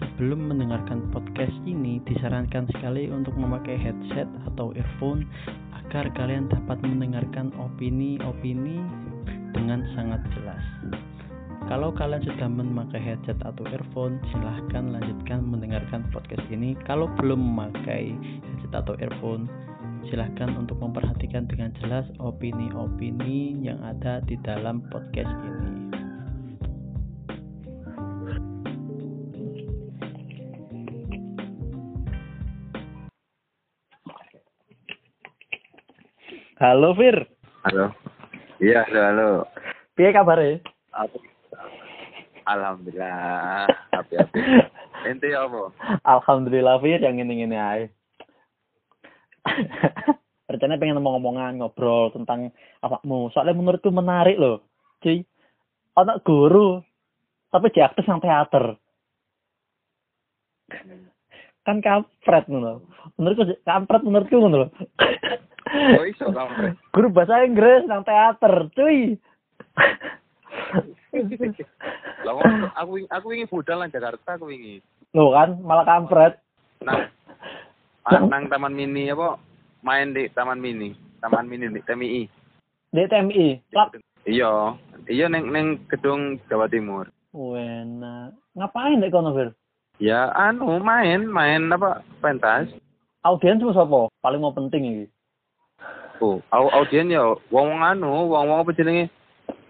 Sebelum 0.00 0.48
mendengarkan 0.48 1.12
podcast 1.12 1.52
ini, 1.68 2.00
disarankan 2.08 2.64
sekali 2.72 3.12
untuk 3.12 3.36
memakai 3.36 3.76
headset 3.76 4.28
atau 4.48 4.72
earphone 4.72 5.28
agar 5.84 6.08
kalian 6.16 6.48
dapat 6.48 6.80
mendengarkan 6.80 7.52
opini-opini 7.60 8.80
dengan 9.52 9.84
sangat 9.92 10.24
jelas. 10.32 10.64
Kalau 11.68 11.92
kalian 11.92 12.24
sudah 12.24 12.48
memakai 12.48 12.98
headset 12.98 13.36
atau 13.44 13.62
earphone, 13.68 14.16
silahkan 14.32 14.90
lanjutkan 14.90 15.44
mendengarkan 15.44 16.08
podcast 16.08 16.42
ini. 16.48 16.72
Kalau 16.88 17.06
belum 17.20 17.36
memakai 17.36 18.16
headset 18.16 18.72
atau 18.72 18.96
earphone, 18.98 19.46
silahkan 20.08 20.56
untuk 20.56 20.80
memperhatikan 20.80 21.44
dengan 21.44 21.70
jelas 21.84 22.08
opini-opini 22.18 23.60
yang 23.60 23.78
ada 23.84 24.24
di 24.24 24.40
dalam 24.40 24.80
podcast 24.88 25.30
ini. 25.44 25.99
Halo 36.60 36.92
Fir, 36.92 37.16
Halo. 37.64 37.88
Iya, 38.60 38.84
halo, 38.84 39.00
halo. 39.00 39.28
piye 39.96 40.12
kabare? 40.12 40.60
Apa? 40.92 41.16
Alhamdulillah. 42.44 43.64
Happy. 43.88 44.20
Ente 45.08 45.32
apa? 45.32 45.72
Alhamdulillah 46.04 46.76
Fir 46.84 47.00
yang 47.00 47.16
ngene-ngene 47.16 47.56
ae. 47.56 47.88
Rencana 50.52 50.76
pengen 50.76 51.00
ngomong-ngomongan 51.00 51.64
ngobrol 51.64 52.12
tentang 52.12 52.52
awakmu. 52.84 53.32
Soalnya 53.32 53.56
menurutku 53.56 53.88
menarik 53.88 54.36
loh. 54.36 54.60
Cuy. 55.00 55.24
Anak 55.96 56.20
guru 56.28 56.84
tapi 57.48 57.72
dia 57.72 57.88
aktif 57.88 58.04
nang 58.04 58.20
teater. 58.20 58.76
Kan 61.64 61.80
kampret 61.80 62.44
ngono. 62.52 62.84
Menurutku 63.16 63.48
kampret 63.64 64.04
menurutku 64.04 64.36
ngono 64.36 64.68
loh. 64.68 64.70
Oh 65.70 66.04
iso. 66.06 66.26
Guru 66.90 67.08
bahasa 67.14 67.46
Inggris 67.46 67.86
nang 67.86 68.02
teater, 68.02 68.66
cuy. 68.74 69.14
Lah 72.26 72.34
aku 72.74 73.06
aku 73.06 73.26
ingin 73.34 73.50
budal 73.50 73.82
nang 73.82 73.94
Jakarta 73.94 74.34
aku 74.34 74.50
ingin. 74.50 74.82
Loh 75.14 75.34
kan 75.34 75.58
malah 75.62 75.86
kampret. 75.86 76.38
Nang 76.82 77.10
ah, 78.06 78.22
nang 78.26 78.50
taman 78.50 78.74
mini 78.74 79.10
apa? 79.10 79.38
Main 79.86 80.14
di 80.14 80.26
taman 80.34 80.58
mini. 80.58 80.94
Taman 81.22 81.46
mini 81.46 81.70
di 81.70 81.80
TMI. 81.86 82.22
Di 82.90 83.04
TMI. 83.06 83.46
Iya. 84.26 84.74
Iya 85.10 85.26
neng 85.26 85.50
neng 85.50 85.66
gedung 85.90 86.38
Jawa 86.50 86.66
Timur. 86.70 87.08
Wena. 87.30 88.34
Ngapain 88.58 88.98
nek 88.98 89.14
kono, 89.14 89.34
Fir? 89.34 89.54
Ya 90.00 90.32
anu 90.34 90.80
main 90.82 91.28
main 91.28 91.70
apa 91.70 92.02
pentas. 92.18 92.66
Audiens 93.20 93.60
mu 93.60 93.70
sapa? 93.76 94.08
Paling 94.24 94.40
mau 94.40 94.54
penting 94.56 94.82
iki. 94.82 95.04
Oh, 96.20 96.36
au 96.52 96.68
audien 96.68 97.08
ya 97.08 97.24
wong 97.48 97.66
wong 97.72 97.80
anu, 97.80 98.28
wong 98.28 98.44
wong 98.48 98.60
apa 98.60 98.76
jenenge? 98.76 99.08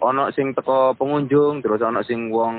Ono 0.03 0.29
sing 0.35 0.51
teko 0.53 0.99
pengunjung, 0.99 1.63
terus 1.63 1.79
ono 1.81 2.03
sing 2.03 2.29
wong 2.35 2.55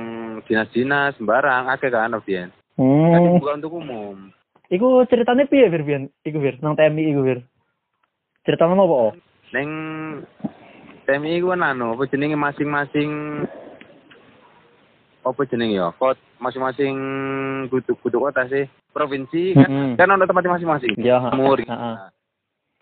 dinas-dinas 0.48 1.17
sembarang, 1.20 1.67
akeh 1.67 1.92
kan 1.92 2.16
audien. 2.16 2.50
Tapi 2.80 3.28
Hmm. 3.28 3.38
bukan 3.38 3.59
untuk 3.59 3.78
umum. 3.78 4.31
Iku 4.72 5.03
ceritanya 5.06 5.44
piye, 5.45 5.67
Fir, 5.67 5.83
Bian? 5.83 6.08
Iku, 6.23 6.39
Fir, 6.39 6.56
nang 6.64 6.80
TMI 6.80 7.11
iku, 7.11 7.22
Fir. 7.28 7.39
Ceritanya 8.48 8.80
apa, 8.80 8.95
oh? 8.95 9.14
Neng 9.52 9.70
TMI 11.03 11.44
ku 11.44 11.52
kan 11.52 11.67
anu, 11.67 11.92
apa 11.94 12.08
jenenge 12.08 12.39
masing-masing 12.39 13.11
apa 15.22 15.42
jenenge 15.45 15.76
ya? 15.78 15.92
Kot 16.00 16.17
masing-masing 16.39 16.95
kudu 17.70 17.94
kudu 18.02 18.17
kota 18.17 18.48
sih, 18.48 18.66
provinsi 18.95 19.53
kan 19.53 19.67
Mm-mm. 19.70 19.89
kan 20.00 20.09
ono 20.09 20.26
tempat 20.26 20.48
masing-masing. 20.48 20.95
Ya, 20.98 21.20
Timur. 21.30 21.59
Nah, 21.67 22.09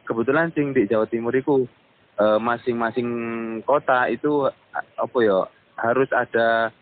Kebetulan 0.10 0.50
sing 0.52 0.74
di 0.74 0.90
Jawa 0.90 1.06
Timur 1.06 1.30
itu 1.32 1.70
eh, 2.18 2.40
masing-masing 2.42 3.08
kota 3.62 4.10
itu 4.10 4.50
apa 4.74 5.18
ya 5.22 5.46
harus 5.78 6.10
ada 6.10 6.74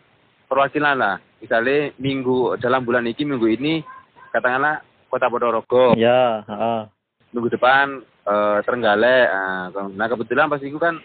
perwakilan 0.48 0.96
lah. 0.96 1.16
Misalnya 1.38 1.92
minggu 1.96 2.56
dalam 2.58 2.82
bulan 2.82 3.04
ini 3.04 3.22
minggu 3.22 3.46
ini 3.46 3.84
katakanlah 4.32 4.80
Kota 5.06 5.28
Ponorogo. 5.28 5.92
Ya, 5.94 6.42
heeh. 6.42 6.80
minggu 7.28 7.52
depan 7.52 8.00
eh, 8.24 8.58
Trenggalek. 8.64 9.26
Nah, 9.28 9.68
ke- 9.68 9.92
nah 9.92 10.06
kebetulan 10.08 10.48
pas 10.48 10.64
itu 10.64 10.80
kan 10.80 10.96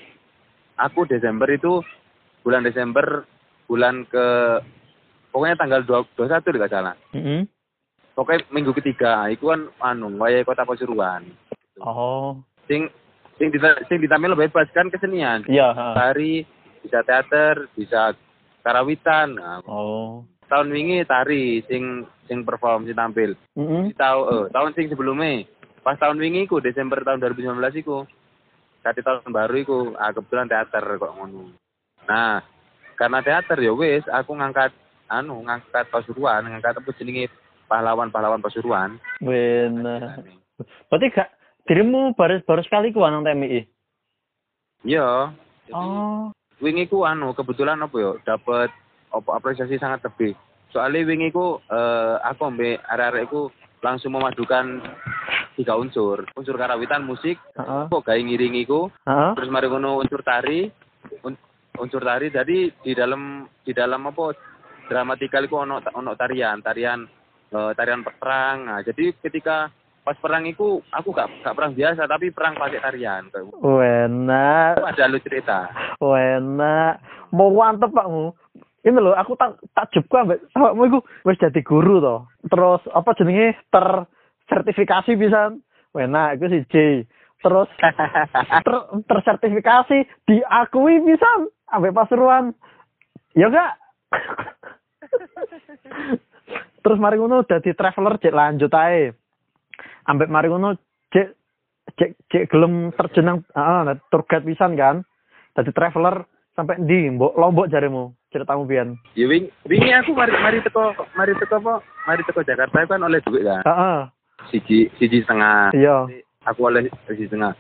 aku 0.80 1.03
Desember 1.03 1.52
itu 1.52 1.84
bulan 2.42 2.64
Desember 2.64 3.28
bulan 3.68 4.03
ke 4.08 4.25
pokoknya 5.30 5.56
tanggal 5.56 5.81
2 5.84 6.16
21 6.16 6.40
deh 6.40 6.59
gak 6.62 6.74
salah. 6.74 6.96
Heeh. 7.12 7.44
Pokoknya 8.14 8.46
minggu 8.50 8.72
ketiga 8.78 9.25
itu 9.28 9.50
kan 9.50 9.68
anu 9.81 10.08
Kota 10.44 10.64
Pasuruan. 10.64 11.25
Oh. 11.82 12.38
Sing 12.70 12.92
sing 13.42 13.50
dita, 13.50 13.74
sing 13.90 13.98
ditampil 13.98 14.38
bebas 14.38 14.70
kan 14.76 14.94
kesenian. 14.94 15.42
Iya. 15.50 15.74
Tari, 15.74 16.46
bisa 16.86 17.02
teater, 17.02 17.72
bisa 17.74 18.14
karawitan. 18.62 19.38
Nah, 19.40 19.60
Oh. 19.66 20.28
tahun 20.52 20.70
wingi 20.70 21.02
tari 21.10 21.66
sing 21.66 22.06
sing 22.30 22.46
perform 22.46 22.86
sing 22.86 22.94
tampil. 22.94 23.34
Heeh. 23.58 23.90
Di 23.90 23.96
tahu 23.98 24.20
eh, 24.30 24.46
tahun 24.54 24.72
sing 24.78 24.86
sebelumnya 24.92 25.50
pas 25.84 26.00
tahun 26.00 26.16
wingi 26.16 26.48
ku 26.48 26.64
Desember 26.64 27.04
tahun 27.04 27.20
2019 27.20 27.84
iku 27.84 28.08
kati 28.80 29.04
tahun 29.04 29.28
baru 29.28 29.56
iku 29.60 29.78
ah, 30.00 30.16
kebetulan 30.16 30.48
teater 30.48 30.84
kok 30.96 31.12
ngono 31.12 31.52
nah 32.08 32.40
karena 32.96 33.20
teater 33.20 33.60
ya 33.60 33.76
wis 33.76 34.04
aku 34.08 34.32
ngangkat 34.36 34.72
anu 35.12 35.44
ngangkat 35.44 35.92
Pasuruan 35.92 36.48
ngangkat 36.48 36.80
apa 36.80 36.90
jenenge 36.96 37.28
pahlawan-pahlawan 37.68 38.40
Pasuruan 38.40 38.96
Wena. 39.20 40.24
Berarti 40.88 41.06
gak 41.12 41.30
dirimu 41.63 42.12
baru 42.13 42.44
baru 42.44 42.62
sekali 42.62 42.91
ku 42.91 43.00
nang 43.01 43.24
TMI. 43.24 43.63
iya 44.84 45.31
Oh. 45.72 46.28
wingi 46.59 46.85
ku 46.85 47.07
anu 47.07 47.31
kebetulan 47.31 47.79
apa 47.79 47.96
ya 47.96 48.12
dapat 48.25 48.68
apa 49.09 49.29
apresiasi 49.31 49.79
sangat 49.79 50.03
lebih 50.03 50.35
soalnya 50.69 51.07
wingi 51.07 51.31
ku 51.31 51.63
eh, 51.63 52.16
aku 52.19 52.51
ambek 52.51 52.84
arek-arek 52.84 53.31
langsung 53.79 54.12
memadukan 54.12 54.84
tiga 55.56 55.79
unsur 55.79 56.28
unsur 56.35 56.56
karawitan 56.56 57.07
musik 57.07 57.40
Heeh. 57.53 57.88
kok 57.88 58.03
gawe 58.03 58.19
ngiringi 58.19 58.68
ku 58.68 58.91
Heeh. 59.07 59.31
terus 59.35 59.47
mari 59.47 59.72
ngono 59.72 60.03
unsur 60.03 60.19
tari 60.19 60.68
un- 61.24 61.40
unsur 61.80 62.03
tari 62.03 62.28
jadi 62.28 62.57
di 62.75 62.91
dalam 62.91 63.47
di 63.63 63.72
dalam 63.72 64.03
apa 64.03 64.35
dramatikal 64.88 65.47
iku 65.47 65.63
ono 65.63 65.80
ono 65.80 66.12
tarian 66.13 66.59
tarian 66.59 67.07
eh, 67.50 67.72
tarian 67.72 68.03
perang 68.03 68.68
nah 68.68 68.80
jadi 68.84 69.16
ketika 69.16 69.72
pas 70.03 70.19
perang 70.19 70.44
iku 70.44 70.84
aku 70.91 71.16
gak 71.16 71.31
gak 71.41 71.56
perang 71.56 71.72
biasa 71.72 72.03
tapi 72.03 72.36
perang 72.36 72.59
pakai 72.59 72.84
tarian. 72.84 73.31
Wena. 73.64 74.75
Itu 74.75 74.84
ada 74.84 75.08
lu 75.08 75.19
cerita 75.24 75.72
Wena. 76.03 77.00
Mau 77.31 77.56
mantep 77.56 77.96
pakmu. 77.96 78.36
Ini 78.84 79.00
loh, 79.00 79.16
aku 79.16 79.40
tak 79.40 79.63
takjub 79.72 80.03
ku 80.12 80.19
ambek 80.19 80.44
awakmu 80.59 80.92
iku 80.92 81.00
wis 81.24 81.40
dadi 81.40 81.63
guru 81.63 82.03
to. 82.03 82.28
Terus 82.52 82.84
apa 82.92 83.16
jenenge 83.16 83.56
tersertifikasi 83.72 85.16
pisan. 85.16 85.63
Wena 85.96 86.36
iku 86.36 86.52
siji. 86.52 87.08
Terus 87.40 87.72
ter, 88.68 88.75
tersertifikasi 89.08 90.28
diakui 90.28 91.00
pisan 91.00 91.47
ambek 91.72 91.96
Pasuruan. 91.96 92.52
Ya 93.40 93.47
enggak? 93.47 93.80
Terus 96.84 97.00
mari 97.00 97.16
ngono 97.16 97.47
dadi 97.47 97.72
traveler 97.72 98.19
cek 98.19 98.36
lanjut 98.36 98.72
ae. 98.75 99.23
Ambek 100.06 100.28
mari 100.28 100.50
ngono 100.50 100.75
cek 101.09 101.28
cek 101.96 102.09
cek 102.28 102.44
gelem 102.50 102.91
terjun 102.94 103.25
nang 103.25 103.38
heeh 103.52 103.97
tour 104.09 104.24
guide 104.25 104.44
pisan 104.44 104.75
kan. 104.75 105.03
Dadi 105.53 105.69
traveler 105.69 106.25
sampai 106.53 106.78
ndi 106.78 107.09
mbok 107.14 107.34
lombok 107.34 107.68
jarimu 107.68 108.13
ceritamu 108.30 108.66
pian. 108.66 108.94
ya 109.13 109.25
wing 109.25 109.50
wingi 109.66 109.90
aku 109.90 110.13
mari 110.13 110.34
mari 110.38 110.62
teko 110.62 110.94
mari 111.13 111.34
teko 111.38 111.62
apa 111.62 111.81
mari 112.06 112.22
teko 112.25 112.45
Jakarta 112.45 112.86
kan 112.86 113.01
oleh 113.01 113.22
duit 113.25 113.42
kan 113.42 113.62
Heeh. 113.66 114.00
siji 114.50 114.89
siji 114.98 115.22
setengah 115.25 115.74
Iya. 115.74 116.06
aku 116.45 116.69
oleh 116.69 116.89
siji 117.10 117.25
setengah 117.25 117.57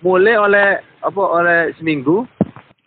mulai 0.00 0.36
oleh 0.36 0.80
apa 1.00 1.20
oleh 1.20 1.72
seminggu 1.76 2.28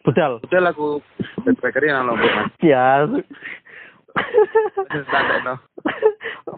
Budal. 0.05 0.41
udah 0.45 0.69
aku 0.69 1.01
backpackerin 1.41 1.93
nang 1.93 2.13
Lombok 2.13 2.29
mas 2.37 2.49
Ya. 2.61 3.05
no 3.05 3.17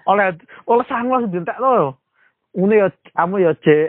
oleh 0.07 0.25
oleh 0.67 0.85
sangat 0.87 1.27
dientek 1.31 1.59
lo. 1.59 1.97
Ngono 2.55 2.73
ya 2.73 2.87
kamu 3.13 3.35
ya 3.45 3.51
cek 3.53 3.87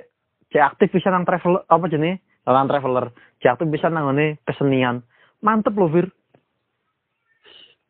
cek 0.53 0.65
aktif 0.75 0.89
bisa 0.93 1.09
nang 1.09 1.25
travel 1.25 1.65
apa 1.65 1.85
jenenge? 1.89 2.21
Nang 2.45 2.69
traveler. 2.69 3.15
Cek 3.41 3.57
aktif 3.57 3.69
bisa 3.71 3.89
nang 3.89 4.11
ngene 4.11 4.43
kesenian. 4.45 5.01
Mantep 5.41 5.73
loh, 5.73 5.89
Fir. 5.89 6.12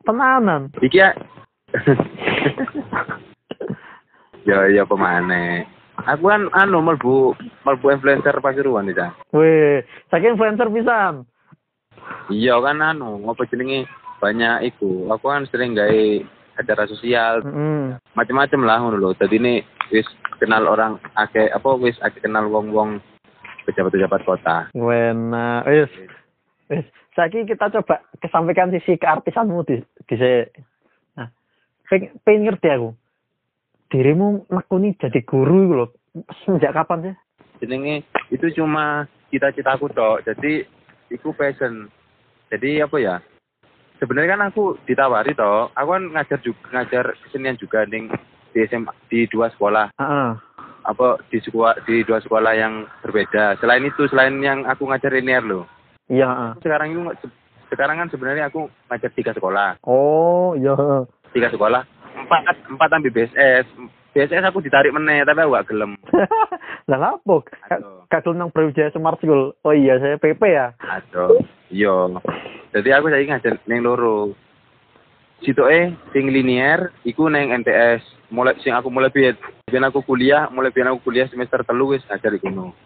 Tenanan. 0.07 0.71
Iki 0.79 0.97
ya. 0.97 1.11
ya 4.49 4.59
ya 4.71 4.85
pemane. 4.87 5.67
Aku 6.01 6.33
kan 6.33 6.49
anu 6.57 6.81
melbu 6.81 7.37
melbu 7.67 7.87
influencer 7.93 8.33
Pasuruan 8.41 8.89
iki. 8.89 8.97
Cak. 8.97 9.13
Weh, 9.37 9.85
saking 10.09 10.39
influencer 10.39 10.73
pisan. 10.73 11.29
Iya 12.33 12.57
kan 12.65 12.81
anu 12.81 13.21
apa 13.29 13.45
jenenge 13.51 13.85
banyak 14.23 14.73
iku. 14.73 15.11
Aku 15.13 15.29
kan 15.29 15.45
sering 15.51 15.77
gawe 15.77 16.01
acara 16.61 16.85
sosial 16.89 17.45
Mm. 17.45 18.01
macam-macam 18.17 18.61
lah 18.65 18.77
ngono 18.81 18.97
lho. 18.97 19.11
Dadi 19.17 19.37
ini 19.37 19.61
wis 19.93 20.09
kenal 20.41 20.65
orang 20.65 20.97
akeh 21.15 21.53
apa 21.53 21.71
wis 21.77 22.01
akeh 22.01 22.25
kenal 22.25 22.49
wong-wong 22.49 22.99
pejabat-pejabat 23.69 24.25
kota. 24.25 24.57
Wena, 24.73 25.63
wis. 25.69 25.93
Wis, 26.73 26.87
saiki 27.13 27.45
kita 27.45 27.69
coba 27.69 28.01
kesampaikan 28.19 28.73
sisi 28.73 28.97
keartisanmu 28.97 29.63
di 29.69 29.77
di 30.09 30.17
Nah, 31.15 31.29
pengen, 31.87 32.17
pengen 32.25 32.43
ngerti 32.49 32.69
aku. 32.73 32.91
Dirimu 33.91 34.49
nekuni 34.49 34.97
jadi 34.97 35.21
guru 35.27 35.57
iku 35.67 35.75
lho. 35.77 35.87
Sejak 36.47 36.75
kapan 36.75 37.11
sih? 37.11 37.15
Jenenge 37.61 38.07
itu 38.31 38.47
cuma 38.57 39.05
cita-citaku 39.29 39.91
tok. 39.91 40.23
Jadi 40.25 40.63
iku 41.11 41.35
passion. 41.35 41.91
Jadi 42.51 42.83
apa 42.83 42.97
ya? 42.99 43.17
Sebenarnya 43.99 44.39
kan 44.39 44.43
aku 44.49 44.81
ditawari 44.89 45.37
toh. 45.37 45.69
Aku 45.77 45.89
kan 45.93 46.05
ngajar 46.15 46.39
juga 46.41 46.63
ngajar 46.73 47.05
kesenian 47.27 47.59
juga 47.61 47.85
ning 47.85 48.09
di 48.51 48.67
SMA 48.67 48.93
di 49.11 49.27
dua 49.31 49.51
sekolah. 49.55 49.95
Heeh. 49.99 50.31
Apa 50.81 51.21
di 51.29 51.39
sekolah 51.39 51.85
di 51.85 52.03
dua 52.03 52.19
sekolah 52.25 52.53
yang 52.57 52.89
berbeda. 53.05 53.61
Selain 53.61 53.85
itu, 53.85 54.09
selain 54.09 54.37
yang 54.41 54.65
aku 54.65 54.89
ngajar 54.89 55.13
linear 55.13 55.45
loh. 55.45 55.65
Iya. 56.11 56.59
Sekarang 56.65 56.91
ini 56.91 57.01
sekarang 57.71 58.03
kan 58.03 58.09
sebenarnya 58.11 58.51
aku 58.51 58.67
ngajar 58.91 59.11
tiga 59.15 59.31
sekolah. 59.31 59.79
Oh, 59.87 60.59
iya. 60.59 60.75
Tiga 61.31 61.49
sekolah. 61.55 61.87
Empat 62.19 62.59
empat 62.67 62.89
ambil 62.99 63.15
BSS. 63.15 63.67
BSS 64.11 64.43
aku 64.43 64.59
ditarik 64.59 64.91
meneh 64.91 65.23
tapi 65.23 65.39
aku 65.39 65.55
gak 65.55 65.69
gelem. 65.71 65.95
Lah? 66.91 67.15
Aduh. 67.23 68.03
Kagel 68.11 68.35
nang 68.35 68.51
Brawijaya 68.51 68.91
Smart 68.91 69.23
School. 69.23 69.55
Oh 69.63 69.71
iya, 69.71 70.03
saya 70.03 70.19
PP 70.19 70.43
ya. 70.43 70.75
Aduh, 70.83 71.39
iya. 71.71 72.11
Jadi 72.75 72.89
aku 72.91 73.07
saiki 73.07 73.31
ngajar 73.31 73.55
ning 73.71 73.87
loro. 73.87 74.35
Sitoke 75.41 75.97
sing 76.13 76.29
linear 76.29 76.93
iku 77.09 77.33
neng 77.33 77.53
MTS. 77.65 78.05
Mulai 78.31 78.61
sing 78.63 78.77
aku 78.77 78.93
mulai 78.93 79.11
biyen 79.11 79.35
biyen 79.67 79.89
aku 79.89 80.05
kuliah, 80.05 80.47
mulai 80.53 80.71
biyen 80.71 80.93
aku 80.93 81.11
kuliah 81.11 81.27
semester 81.27 81.65
telu 81.67 81.97
wis 81.97 82.05
ngajar 82.07 82.31
iku. 82.37 82.49
no. 82.53 82.77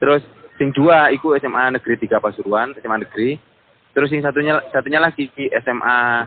Terus 0.00 0.24
sing 0.56 0.72
dua 0.72 1.12
iku 1.12 1.36
SMA 1.36 1.76
Negeri 1.76 2.00
3 2.00 2.20
Pasuruan, 2.20 2.72
SMA 2.80 3.04
Negeri. 3.04 3.36
Terus 3.92 4.08
sing 4.12 4.20
satunya 4.20 4.60
satunya 4.72 5.00
lagi 5.00 5.28
SMA 5.64 6.26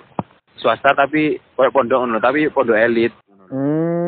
swasta 0.57 0.93
tapi 0.93 1.37
pondok 1.57 2.05
tapi 2.21 2.49
pondok 2.49 2.77
elit. 2.77 3.13
Hmm. 3.49 3.98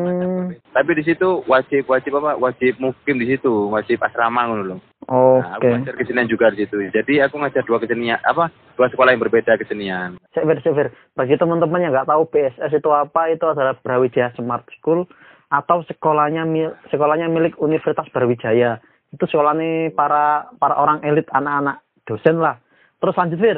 Tapi 0.59 0.92
di 0.98 1.03
situ 1.06 1.45
wajib 1.48 1.88
wajib 1.88 2.18
apa? 2.19 2.36
Wajib 2.39 2.81
mukim 2.81 3.15
di 3.21 3.27
situ, 3.31 3.69
wajib 3.69 4.01
asrama 4.03 4.50
ngono 4.50 4.63
loh. 4.63 4.80
Nah, 5.12 5.57
Oke. 5.57 5.65
aku 5.65 5.65
ngajar 5.75 5.95
kesenian 5.98 6.30
juga 6.30 6.53
di 6.53 6.63
situ. 6.63 6.77
Jadi 6.94 7.19
aku 7.19 7.42
ngajar 7.42 7.63
dua 7.65 7.81
kesenian 7.81 8.21
apa? 8.24 8.48
Dua 8.77 8.88
sekolah 8.88 9.12
yang 9.12 9.24
berbeda 9.24 9.59
kesenian. 9.59 10.15
Sever, 10.31 10.57
sever. 10.63 10.88
Bagi 11.18 11.36
teman-teman 11.36 11.83
yang 11.83 11.92
nggak 11.92 12.07
tahu 12.07 12.24
PSS 12.31 12.71
itu 12.77 12.89
apa, 12.94 13.27
itu 13.33 13.44
adalah 13.44 13.75
Brawijaya 13.81 14.31
Smart 14.38 14.63
School 14.80 15.09
atau 15.51 15.83
sekolahnya 15.83 16.48
mil- 16.48 16.77
sekolahnya 16.94 17.27
milik 17.27 17.59
Universitas 17.59 18.07
Brawijaya. 18.13 18.80
Itu 19.12 19.27
sekolahnya 19.27 19.92
para 19.92 20.47
para 20.56 20.80
orang 20.80 21.04
elit 21.04 21.27
anak-anak 21.36 21.83
dosen 22.07 22.39
lah. 22.39 22.62
Terus 23.04 23.18
lanjut 23.18 23.39
Fir. 23.42 23.57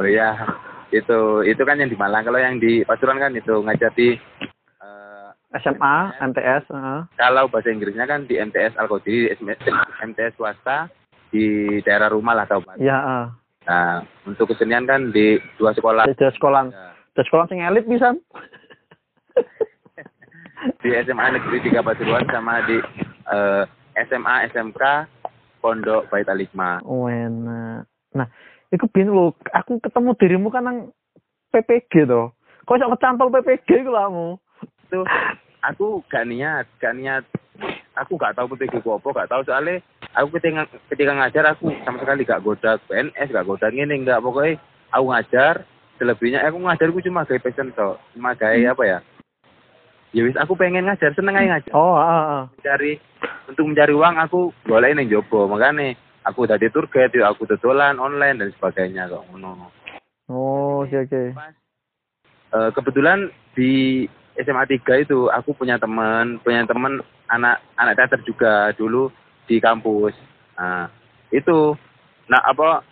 Oh 0.00 0.08
iya, 0.08 0.32
itu 0.90 1.20
itu 1.46 1.62
kan 1.62 1.78
yang 1.78 1.90
di 1.90 1.98
Malang. 1.98 2.26
Kalau 2.26 2.38
yang 2.38 2.58
di 2.58 2.82
Pasuruan 2.82 3.18
kan 3.18 3.32
itu 3.34 3.62
ngajar 3.62 3.90
di 3.94 4.14
eh, 4.82 5.28
SMA, 5.62 5.96
MTS, 6.20 6.70
heeh. 6.70 7.00
kalau 7.18 7.50
bahasa 7.50 7.70
Inggrisnya 7.70 8.06
kan 8.06 8.26
di 8.26 8.38
MTS 8.38 8.78
Al 8.78 8.86
Qadiri, 8.86 9.34
MTS 10.02 10.34
swasta 10.38 10.86
di 11.30 11.78
daerah 11.86 12.10
rumah 12.10 12.34
lah 12.34 12.46
kabupaten. 12.46 12.78
Iya, 12.78 12.98
heeh. 12.98 13.26
Nah, 13.60 14.02
untuk 14.26 14.50
kesenian 14.50 14.86
kan 14.86 15.10
di 15.10 15.38
dua 15.58 15.70
sekolah. 15.74 16.06
Di 16.10 16.14
di 16.14 16.26
sekolah, 16.32 16.70
Ya. 16.70 16.90
di 17.14 17.22
sekolah 17.22 17.44
sing 17.46 17.62
elit 17.62 17.86
bisa. 17.86 18.14
Di 20.84 20.92
SMA 21.08 21.32
Negeri 21.32 21.72
3 21.72 21.80
Pasuruan 21.80 22.28
sama 22.28 22.60
di 22.68 22.76
eh, 23.32 23.64
SMA 24.04 24.52
SMK 24.52 24.82
Pondok 25.64 26.08
Bait 26.12 26.28
Alikma. 26.28 26.84
Wena. 26.84 27.80
Nah, 28.12 28.28
iku 28.70 28.86
bin 28.90 29.10
lho, 29.10 29.34
aku 29.50 29.82
ketemu 29.82 30.10
dirimu 30.16 30.48
kan 30.50 30.64
nang 30.66 30.78
PPG 31.50 32.06
to. 32.06 32.30
Kok 32.66 32.78
iso 32.78 32.92
kecantol 32.94 33.34
PPG 33.34 33.82
iku 33.82 33.90
lamu? 33.90 34.38
Itu 34.86 35.02
aku 35.66 36.06
gak 36.06 36.30
niat, 36.30 36.70
gak 36.78 36.94
niat. 36.94 37.26
Aku 37.98 38.14
gak 38.16 38.38
tahu 38.38 38.54
PPG 38.54 38.80
ku 38.86 38.94
apa, 38.94 39.26
gak 39.26 39.30
tahu 39.34 39.42
soalnya 39.44 39.82
aku 40.14 40.38
ketika 40.38 40.64
ketika 40.94 41.12
ngajar 41.12 41.44
aku 41.50 41.74
sama 41.82 41.98
sekali 42.00 42.22
gak 42.22 42.42
goda 42.46 42.78
PNS, 42.86 43.34
gak 43.34 43.46
goda 43.46 43.68
ngene 43.68 44.00
enggak 44.00 44.22
pokoknya 44.22 44.56
aku 44.94 45.04
ngajar 45.10 45.54
selebihnya 46.00 46.40
aku 46.48 46.56
ngajar 46.64 46.88
aku 46.88 47.04
cuma 47.04 47.28
gaya 47.28 47.42
passion 47.42 47.68
tok, 47.76 48.00
cuma 48.16 48.32
gaya 48.32 48.72
apa 48.72 48.84
ya? 48.86 48.98
Ya 50.10 50.26
wis 50.26 50.34
aku 50.34 50.58
pengen 50.58 50.88
ngajar, 50.88 51.14
seneng 51.14 51.38
aja 51.38 51.58
ngajar. 51.58 51.72
Oh, 51.76 51.94
heeh. 51.94 52.22
heeh. 52.26 52.42
Mencari 52.58 52.92
untuk 53.46 53.64
mencari 53.66 53.92
uang 53.94 54.16
aku 54.18 54.40
boleh 54.66 54.90
ning 54.94 55.06
jobo, 55.10 55.46
makanya 55.46 55.94
aku 56.24 56.44
tadi 56.44 56.68
tour 56.68 56.86
guide, 56.88 57.16
yuk 57.16 57.28
aku 57.28 57.48
dodolan 57.48 57.96
online 57.96 58.40
dan 58.40 58.50
sebagainya 58.56 59.08
kok 59.08 59.24
ngono. 59.30 59.70
Oh, 60.30 60.84
oke 60.86 60.96
oke. 61.08 61.22
Eh, 62.50 62.70
kebetulan 62.74 63.30
di 63.54 64.04
SMA 64.38 64.66
3 64.66 65.02
itu 65.06 65.30
aku 65.30 65.54
punya 65.54 65.78
teman, 65.78 66.42
punya 66.42 66.66
teman 66.66 67.02
anak 67.30 67.62
anak 67.78 67.94
teater 67.98 68.20
juga 68.26 68.74
dulu 68.74 69.10
di 69.46 69.62
kampus. 69.62 70.14
Nah, 70.58 70.90
itu 71.30 71.74
nah 72.30 72.42
apa 72.46 72.82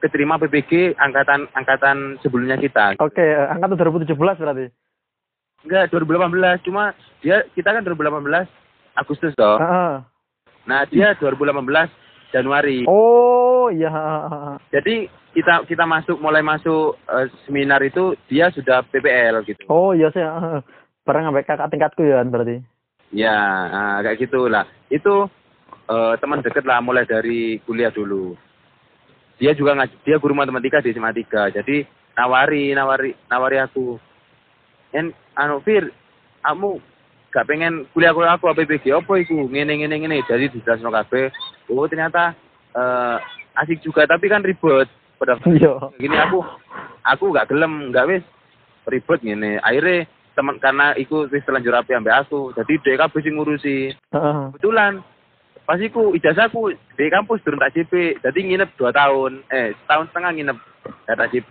keterima 0.00 0.40
PPG 0.40 0.96
angkatan 0.96 1.48
angkatan 1.52 2.16
sebelumnya 2.24 2.56
kita. 2.56 2.96
Oke, 3.00 3.20
eh, 3.20 3.48
angkatan 3.48 3.76
2017 3.76 4.40
berarti. 4.40 4.66
Enggak 5.60 5.92
2018, 5.92 6.64
cuma 6.64 6.96
dia 7.20 7.44
kita 7.52 7.76
kan 7.76 7.84
2018 7.84 8.48
Agustus 8.96 9.36
toh. 9.36 9.60
Heeh. 9.60 9.92
Nah, 10.64 10.80
dia 10.88 11.12
2018 11.16 11.88
Januari. 12.30 12.86
Oh, 12.86 13.68
iya. 13.70 13.90
Jadi 14.70 15.06
kita 15.34 15.62
kita 15.66 15.84
masuk 15.86 16.18
mulai 16.18 16.42
masuk 16.42 16.98
eh, 17.06 17.26
seminar 17.46 17.82
itu 17.82 18.18
dia 18.26 18.50
sudah 18.50 18.82
PPL 18.86 19.46
gitu. 19.46 19.62
Oh, 19.70 19.94
iya 19.94 20.10
sih. 20.10 20.22
heeh. 20.22 20.62
Bareng 21.06 21.26
sampai 21.26 21.46
kakak 21.46 21.70
tingkatku 21.70 22.02
ya 22.06 22.22
berarti. 22.26 22.62
Ya, 23.10 23.34
nah, 23.70 23.98
kayak 24.06 24.18
gitulah. 24.22 24.66
Itu 24.90 25.26
eh, 25.90 26.14
teman 26.18 26.42
deket 26.42 26.62
lah 26.66 26.78
mulai 26.78 27.06
dari 27.06 27.58
kuliah 27.66 27.90
dulu. 27.90 28.34
Dia 29.40 29.56
juga 29.56 29.72
ngaj- 29.72 30.04
dia 30.04 30.20
guru 30.20 30.36
matematika 30.36 30.84
di 30.84 30.92
SMA 30.92 31.16
3. 31.16 31.48
Jadi 31.50 31.82
nawari, 32.12 32.76
nawari, 32.76 33.10
nawari 33.26 33.56
aku. 33.56 33.96
En 34.92 35.14
anu 35.32 35.64
Fir, 35.64 35.88
kamu 36.44 36.76
gak 37.30 37.46
pengen 37.46 37.86
kuliah 37.94 38.10
kuliah 38.12 38.34
aku 38.34 38.50
apa 38.50 38.66
PPG 38.66 38.90
apa 38.90 39.12
iku 39.22 39.46
ngene 39.46 39.80
ngene 39.80 39.96
ngene 40.02 40.26
jadi 40.26 40.50
dijelasno 40.50 40.90
kabeh. 40.90 41.30
Oh, 41.70 41.86
ternyata 41.86 42.34
eh 42.70 43.16
asik 43.56 43.80
juga 43.80 44.06
tapi 44.06 44.26
kan 44.26 44.42
ribet. 44.42 44.90
Pada 45.16 45.36
Iya. 45.52 45.92
gini 46.00 46.16
aku 46.16 46.40
aku 47.04 47.24
gak 47.30 47.48
gelem, 47.48 47.92
gak 47.92 48.08
wis 48.08 48.24
ribet 48.88 49.20
ngene. 49.20 49.60
Akhirnya 49.60 50.08
teman 50.32 50.56
karena 50.56 50.96
iku 50.96 51.28
wis 51.28 51.44
terlanjur 51.44 51.76
rapi 51.76 51.92
ambek 51.92 52.24
aku. 52.24 52.56
Jadi 52.56 52.80
dhek 52.80 52.98
kabeh 52.98 53.20
sing 53.20 53.36
ngurusi. 53.36 53.92
Heeh. 53.92 54.40
Kebetulan 54.56 55.04
pas 55.68 55.78
iku 55.78 56.16
ijazahku 56.16 56.72
di 56.72 57.04
kampus 57.06 57.44
durung 57.44 57.60
tak 57.60 57.76
JP. 57.76 58.22
Jadi 58.24 58.38
nginep 58.42 58.70
dua 58.74 58.90
tahun. 58.90 59.44
Eh, 59.52 59.76
setahun 59.84 60.08
setengah 60.10 60.32
nginep 60.34 60.58
gak 61.06 61.18
tak 61.20 61.30
JP. 61.30 61.50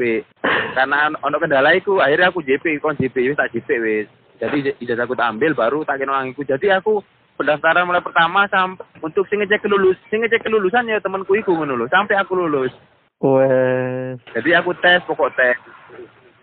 Karena 0.74 1.14
ono 1.22 1.38
kendala 1.38 1.70
iku 1.78 2.02
akhirnya 2.02 2.34
aku 2.34 2.42
JP 2.42 2.82
kon 2.82 2.98
JP 2.98 3.16
wis 3.30 3.38
tak 3.38 3.54
JP 3.54 3.70
wis. 3.80 4.08
Jadi 4.40 4.72
ijazahku 4.82 5.14
tak 5.14 5.30
ambil 5.30 5.54
baru 5.54 5.86
tak 5.86 6.02
kena 6.02 6.26
iku. 6.26 6.42
Jadi 6.42 6.74
aku 6.74 7.04
pendaftaran 7.40 7.88
mulai 7.88 8.04
pertama 8.04 8.44
sampai 8.52 8.84
untuk 9.00 9.24
sing 9.32 9.40
ngecek 9.40 9.64
kelulus, 9.64 9.96
sing 10.12 10.20
ngecek 10.20 10.44
kelulusan 10.44 10.92
ya 10.92 11.00
temanku 11.00 11.40
iku 11.40 11.56
ngono 11.56 11.80
lho, 11.80 11.88
sampai 11.88 12.20
aku 12.20 12.36
lulus. 12.36 12.76
Wes. 13.24 14.20
Jadi 14.36 14.52
aku 14.60 14.76
tes 14.84 15.00
pokok 15.08 15.32
tes. 15.40 15.56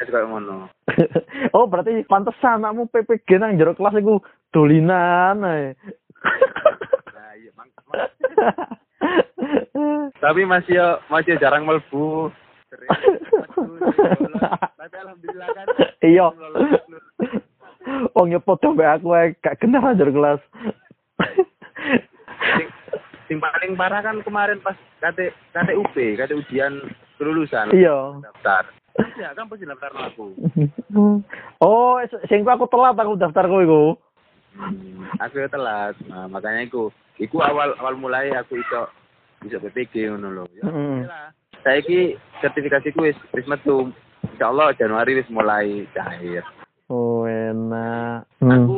Tes 0.01 0.09
kayak 0.09 0.25
ngono. 0.25 0.73
oh, 1.57 1.69
berarti 1.69 2.01
pantesan 2.09 2.65
anakmu 2.65 2.89
PPG 2.89 3.37
nang 3.37 3.61
jero 3.61 3.77
kelas 3.77 4.01
iku 4.01 4.25
dolinan 4.57 5.45
ae. 5.45 5.77
Nah, 7.13 7.33
iya, 7.37 7.53
mang- 7.53 7.77
mang- 7.93 8.13
tapi 10.25 10.49
masih 10.49 10.81
yo 10.81 10.89
masih 11.13 11.37
jarang 11.37 11.69
melbu. 11.69 12.33
Tapi 14.81 14.97
alhamdulillah 14.97 15.49
kan. 15.53 15.67
Iya. 16.01 16.33
Wong 18.17 18.33
ya 18.33 18.41
padha 18.41 18.73
mbek 18.73 18.91
aku 19.01 19.09
ae 19.13 19.37
gak 19.45 19.61
kenal 19.61 19.93
jero 19.97 20.13
kelas. 20.13 20.41
Sing, 23.27 23.37
sing 23.37 23.39
paling 23.43 23.75
parah 23.75 24.01
kan 24.01 24.23
kemarin 24.23 24.63
pas 24.63 24.75
KT 24.99 25.19
KTUP, 25.51 25.97
KT 26.15 26.31
ujian 26.37 26.79
kelulusan 27.17 27.71
Iya. 27.71 28.23
daftar. 28.23 28.71
Ya 29.19 29.35
kan 29.35 29.51
pasti 29.51 29.67
daftar 29.67 29.93
aku. 29.93 30.33
oh, 31.61 31.99
sing 32.27 32.43
ku 32.43 32.51
aku 32.51 32.65
telat 32.67 32.97
aku 32.97 33.19
daftar 33.19 33.45
kowe 33.45 33.61
iku. 33.61 33.85
Hmm, 34.57 35.05
aku 35.19 35.45
ya 35.45 35.49
telat. 35.51 35.95
Nah, 36.07 36.25
makanya 36.27 36.65
iku 36.65 36.89
iku 37.19 37.45
awal 37.45 37.77
awal 37.77 37.93
mulai 37.93 38.33
aku 38.33 38.57
iso 38.57 38.89
iso 39.45 39.61
PPG 39.61 40.09
ngono 40.09 40.33
lho. 40.33 40.45
Ya, 40.57 40.65
Mm. 40.65 41.05
oke 41.05 41.07
lah. 41.07 41.27
Saiki 41.61 42.15
sertifikasiku 42.41 43.05
wis 43.05 43.19
wis 43.35 43.45
metu 43.45 43.91
Insya 44.27 44.49
Allah 44.49 44.73
Januari 44.73 45.13
wis 45.15 45.29
mulai 45.29 45.85
cair. 45.93 46.41
Oh, 46.89 47.27
enak. 47.27 48.25
Hmm. 48.39 48.51
Aku 48.53 48.77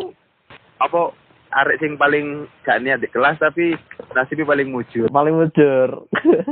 apa 0.78 1.14
arek 1.48 1.80
sing 1.80 1.96
paling 1.96 2.44
gak 2.64 2.80
niat 2.84 3.00
di 3.00 3.08
kelas 3.08 3.40
tapi 3.40 3.72
nasibnya 4.12 4.48
paling 4.48 4.68
mujur. 4.68 5.08
Paling 5.08 5.34
mujur. 5.36 5.88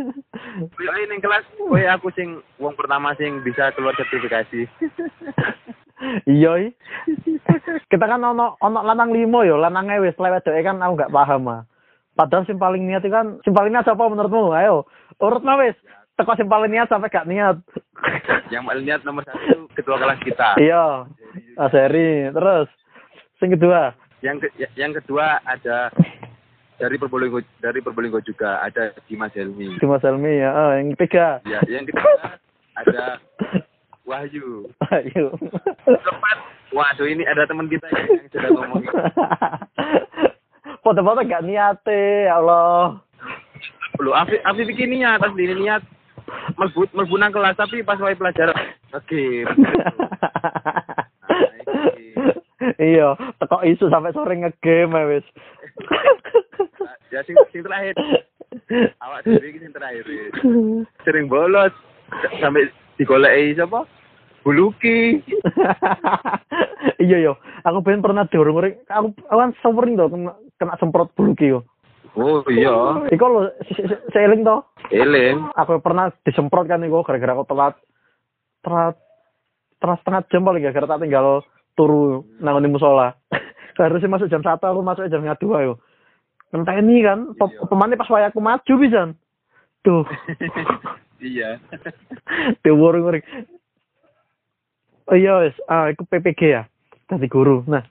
Kowe 0.77 1.03
ning 1.09 1.21
kelas 1.21 1.45
kowe 1.57 1.81
aku 1.81 2.09
sing 2.17 2.41
wong 2.57 2.73
pertama 2.77 3.13
sing 3.21 3.45
bisa 3.45 3.73
keluar 3.77 3.93
sertifikasi. 3.97 4.65
iya. 6.29 6.73
Kita 7.93 8.05
kan 8.09 8.25
ono 8.25 8.57
ono 8.61 8.79
lanang 8.81 9.13
limo 9.13 9.45
yo, 9.45 9.61
lanangnya 9.61 10.01
wis 10.01 10.17
lewat 10.17 10.45
dhewe 10.49 10.65
kan 10.65 10.81
aku 10.81 11.05
gak 11.05 11.13
paham 11.13 11.49
ah. 11.53 11.63
Padahal 12.17 12.49
sing 12.49 12.57
paling 12.57 12.89
niat 12.89 13.05
itu 13.05 13.13
kan 13.13 13.37
sing 13.45 13.53
paling 13.53 13.73
niat 13.73 13.85
apa 13.85 14.09
menurutmu? 14.09 14.57
Ayo, 14.57 14.89
urut 15.21 15.45
wis. 15.61 15.77
Teko 16.17 16.33
sing 16.41 16.49
paling 16.49 16.73
niat 16.73 16.89
sampai 16.89 17.13
gak 17.13 17.29
niat. 17.29 17.61
Yang 18.53 18.65
paling 18.65 18.85
niat 18.89 19.01
nomor 19.05 19.29
satu 19.29 19.69
ketua 19.77 20.01
kelas 20.01 20.21
kita. 20.25 20.57
iya. 20.57 21.05
Aseri. 21.61 22.33
Terus 22.33 22.69
sing 23.37 23.53
kedua. 23.53 23.93
Yang 24.27 24.37
ke, 24.43 24.47
ya- 24.59 24.75
yang 24.75 24.91
kedua 24.91 25.39
ada 25.47 25.95
dari 26.83 26.99
Probolinggo 26.99 27.39
dari 27.63 27.79
Probolinggo 27.79 28.19
juga 28.27 28.59
ada 28.59 28.91
Dimas 29.07 29.31
Helmi. 29.39 29.79
Dimas 29.79 30.03
Helmi 30.03 30.43
ya. 30.43 30.51
Oh, 30.51 30.73
yang 30.75 30.91
ketiga. 30.99 31.39
Ya, 31.47 31.63
yang 31.71 31.87
ketiga 31.87 32.43
ada 32.75 33.23
Wahyu. 34.03 34.67
Ayo. 34.91 35.35
Keempat, 35.87 36.39
waduh 36.75 37.07
ini 37.07 37.23
ada 37.23 37.47
teman 37.47 37.71
kita 37.71 37.87
yang 37.91 38.27
sudah 38.31 38.51
ngomongin. 38.55 38.91
Foto-foto 40.83 41.27
gak 41.27 41.43
niate, 41.43 42.31
ya 42.31 42.39
Allah. 42.39 43.03
Lu 43.99 44.15
Afif 44.15 44.39
Afif 44.45 44.67
iki 44.71 44.87
niat 44.87 45.25
asli 45.25 45.49
ini 45.49 45.67
niat 45.67 45.83
melbu 46.59 46.91
melbu 46.93 47.17
kelas 47.17 47.57
tapi 47.57 47.81
pas 47.83 47.99
wae 47.99 48.15
pelajaran 48.15 48.55
oke. 48.93 49.25
iya, 52.81 53.17
teko 53.41 53.63
isu 53.65 53.89
sampai 53.89 54.13
sore 54.13 54.35
ngegame 54.37 55.01
wis. 55.17 55.27
Ya 57.15 57.23
sing 57.23 57.39
sing 57.55 57.63
terakhir 57.63 57.95
awak 58.99 59.23
dhewe 59.23 59.47
iki 59.47 59.63
sing 59.63 59.71
terakhir. 59.71 60.05
Sering 61.07 61.31
bolos 61.31 61.71
sampai 62.43 62.67
digoleki 62.99 63.55
siapa? 63.55 63.87
Buluki. 64.43 65.23
iya 67.07 67.17
yo, 67.19 67.39
aku 67.67 67.79
pengen 67.83 68.03
pernah 68.03 68.27
diurung-uring. 68.27 68.79
Aku 68.91 69.15
aku 69.27 69.39
kan 69.39 69.53
sering 69.63 69.95
tuh 69.99 70.11
kena, 70.11 70.33
kena 70.59 70.75
semprot 70.79 71.11
buluki 71.15 71.55
yo. 71.55 71.67
Oh 72.17 72.41
iya, 72.49 73.07
Iku 73.13 73.25
lo 73.29 73.53
seiling 74.11 74.41
toh. 74.47 74.65
eling. 74.89 75.37
Aku 75.59 75.79
pernah 75.85 76.09
disemprot 76.25 76.65
kan 76.65 76.81
iku 76.83 77.05
gara-gara 77.05 77.37
aku 77.37 77.45
telat 77.47 77.75
telat 78.65 78.97
telat 79.79 79.99
setengah 80.01 80.23
jam 80.33 80.43
paling 80.47 80.63
gara-gara 80.65 80.91
tak 80.97 81.01
tinggal 81.05 81.45
turu 81.77 82.25
nang 82.41 82.59
musola. 82.67 83.15
Harusnya 83.77 84.09
masuk 84.09 84.33
jam 84.33 84.41
satu 84.41 84.65
aku 84.73 84.81
masuk 84.81 85.13
jam 85.13 85.21
dua 85.37 85.59
yo. 85.63 85.75
Ngenteni 86.49 87.05
kan, 87.05 87.37
pe- 87.37 87.53
Iya. 87.53 87.69
pemane 87.69 87.95
pas 88.01 88.09
wayaku 88.09 88.41
maju 88.41 88.73
pisan. 88.81 89.13
Tuh, 89.85 90.03
iya. 91.21 91.61
diurung-uring. 92.65 93.23
Oh 95.07 95.15
iya 95.15 95.39
wis, 95.45 95.55
ah 95.71 95.93
iku 95.93 96.03
PPG 96.09 96.41
ya. 96.51 96.63
Tadi 97.07 97.29
guru. 97.31 97.63
Nah, 97.71 97.85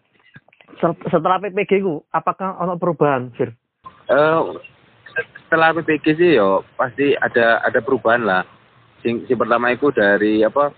setelah 1.07 1.39
PPG 1.39 1.79
ku 1.85 2.03
apakah 2.11 2.59
ono 2.59 2.75
perubahan, 2.75 3.31
Fir? 3.37 3.55
Eh 4.11 4.39
setelah 5.47 5.71
PPG 5.71 6.05
sih 6.19 6.31
yo 6.35 6.67
pasti 6.75 7.15
ada 7.15 7.63
ada 7.63 7.79
perubahan 7.79 8.25
lah. 8.27 8.43
Sing, 8.99 9.23
sing 9.29 9.37
pertama 9.37 9.71
itu 9.71 9.93
dari 9.93 10.41
apa 10.43 10.73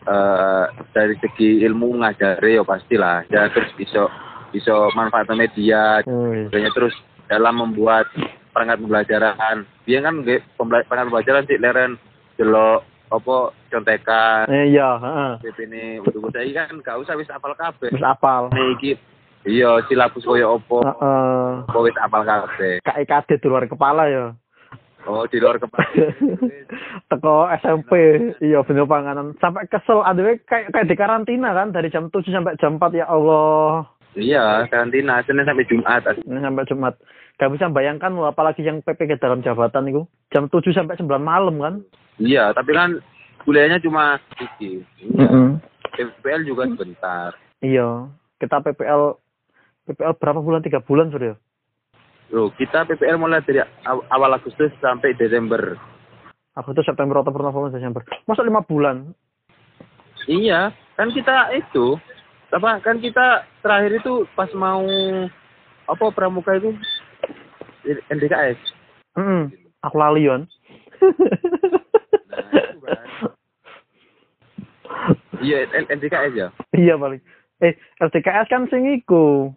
eh 0.00 0.64
dari 0.92 1.14
segi 1.20 1.60
ilmu 1.64 2.00
ngajari 2.00 2.56
yo 2.56 2.64
pastilah. 2.64 3.28
Ya 3.28 3.48
terus 3.52 3.68
bisa 3.76 4.08
bisa 4.50 4.72
manfaat 4.96 5.28
media. 5.32 6.00
Adanya 6.02 6.70
terus 6.72 6.94
dalam 7.28 7.60
membuat 7.60 8.08
perangkat 8.50 8.80
pembelajaran. 8.82 9.56
Dia 9.86 9.98
kan 10.00 10.24
nggih 10.24 10.40
perangkat 10.56 10.88
pembelajaran 10.88 11.44
sih 11.46 11.58
leren 11.60 11.92
delok 12.34 12.82
apa 13.10 13.36
contekan 13.68 14.46
Eh, 14.46 14.70
iya, 14.70 14.94
heeh. 14.96 15.32
Ini 15.66 15.98
untuk 15.98 16.30
saya 16.30 16.66
kan 16.70 16.78
gak 16.78 16.98
usah 17.02 17.18
wis 17.18 17.26
apal 17.26 17.52
kabeh. 17.58 17.90
Wis 17.90 18.06
apal. 18.06 18.54
Iki 18.78 18.94
iya 19.50 19.80
silabus 19.88 20.22
koyo 20.22 20.60
opo 20.60 20.84
Heeh. 20.84 21.48
apa 21.66 21.78
wis 21.82 21.96
apal 21.98 22.22
kabeh. 22.22 22.78
KIKD 22.80 23.42
di 23.42 23.46
luar 23.50 23.66
kepala 23.66 24.06
ya. 24.06 24.30
Oh 25.08 25.24
di 25.24 25.40
luar 25.40 25.56
kepala. 25.56 26.12
Teko 27.10 27.48
SMP, 27.62 27.92
iya 28.44 28.60
bener 28.60 28.84
panganan. 28.84 29.32
Sampai 29.40 29.64
kesel, 29.70 30.04
aduh 30.04 30.36
kayak 30.44 30.76
kayak 30.76 30.88
di 30.88 30.96
karantina 30.96 31.56
kan 31.56 31.72
dari 31.72 31.88
jam 31.88 32.12
7 32.12 32.20
sampai 32.28 32.58
jam 32.60 32.76
4 32.76 33.00
ya 33.00 33.06
Allah. 33.08 33.88
iya 34.18 34.66
karantina 34.68 35.22
Senin 35.24 35.46
sampai 35.48 35.64
Jumat. 35.70 36.04
Ini 36.04 36.40
sampai 36.42 36.68
Jumat. 36.68 36.94
Gak 37.40 37.56
bisa 37.56 37.72
bayangkan 37.72 38.12
loh, 38.12 38.28
apalagi 38.28 38.60
yang 38.60 38.84
PPG 38.84 39.16
dalam 39.16 39.40
jabatan 39.40 39.88
itu. 39.88 40.04
Jam 40.28 40.52
7 40.52 40.60
sampai 40.76 41.00
9 41.00 41.08
malam 41.16 41.56
kan. 41.56 41.74
Iya 42.20 42.52
tapi 42.52 42.76
kan 42.76 43.00
kuliahnya 43.48 43.80
cuma 43.80 44.20
iki. 44.36 44.84
Iya. 45.00 45.56
PPL 45.96 46.44
juga 46.44 46.68
sebentar. 46.68 47.32
Iya. 47.64 48.12
Kita 48.36 48.60
PPL 48.60 49.16
PPL 49.88 50.14
berapa 50.20 50.40
bulan? 50.44 50.60
Tiga 50.60 50.84
bulan 50.84 51.08
sudah. 51.08 51.34
Loh, 52.30 52.54
kita 52.54 52.86
PPL 52.86 53.18
mulai 53.18 53.42
dari 53.42 53.58
aw- 53.58 54.06
awal 54.06 54.30
Agustus 54.32 54.70
sampai 54.78 55.18
Desember. 55.18 55.74
Aku 56.54 56.70
tuh 56.70 56.86
September, 56.86 57.18
Oktober, 57.18 57.42
November, 57.42 57.74
Desember. 57.74 58.02
Masa 58.24 58.46
lima 58.46 58.62
bulan? 58.62 59.10
Iya, 60.24 60.70
kan 60.94 61.10
kita 61.10 61.50
itu 61.52 61.98
apa 62.50 62.78
kan 62.82 62.98
kita 62.98 63.46
terakhir 63.62 63.98
itu 63.98 64.26
pas 64.34 64.50
mau 64.54 64.82
apa 65.86 66.04
pramuka 66.10 66.54
itu 66.54 66.70
NDKS. 68.06 68.58
Hmm, 69.14 69.50
aku 69.82 69.96
lali 69.98 70.26
Yon. 70.26 70.46
Nah, 72.30 72.46
itu 72.46 72.78
kan. 72.78 73.06
Iya, 75.40 75.58
N- 75.72 75.88
NDKS 75.88 76.32
ya. 76.36 76.48
iya 76.76 76.94
paling. 76.94 77.18
Eh, 77.58 77.74
LTKS 77.98 78.46
kan 78.46 78.70
sing 78.70 78.86
iku. 78.92 79.50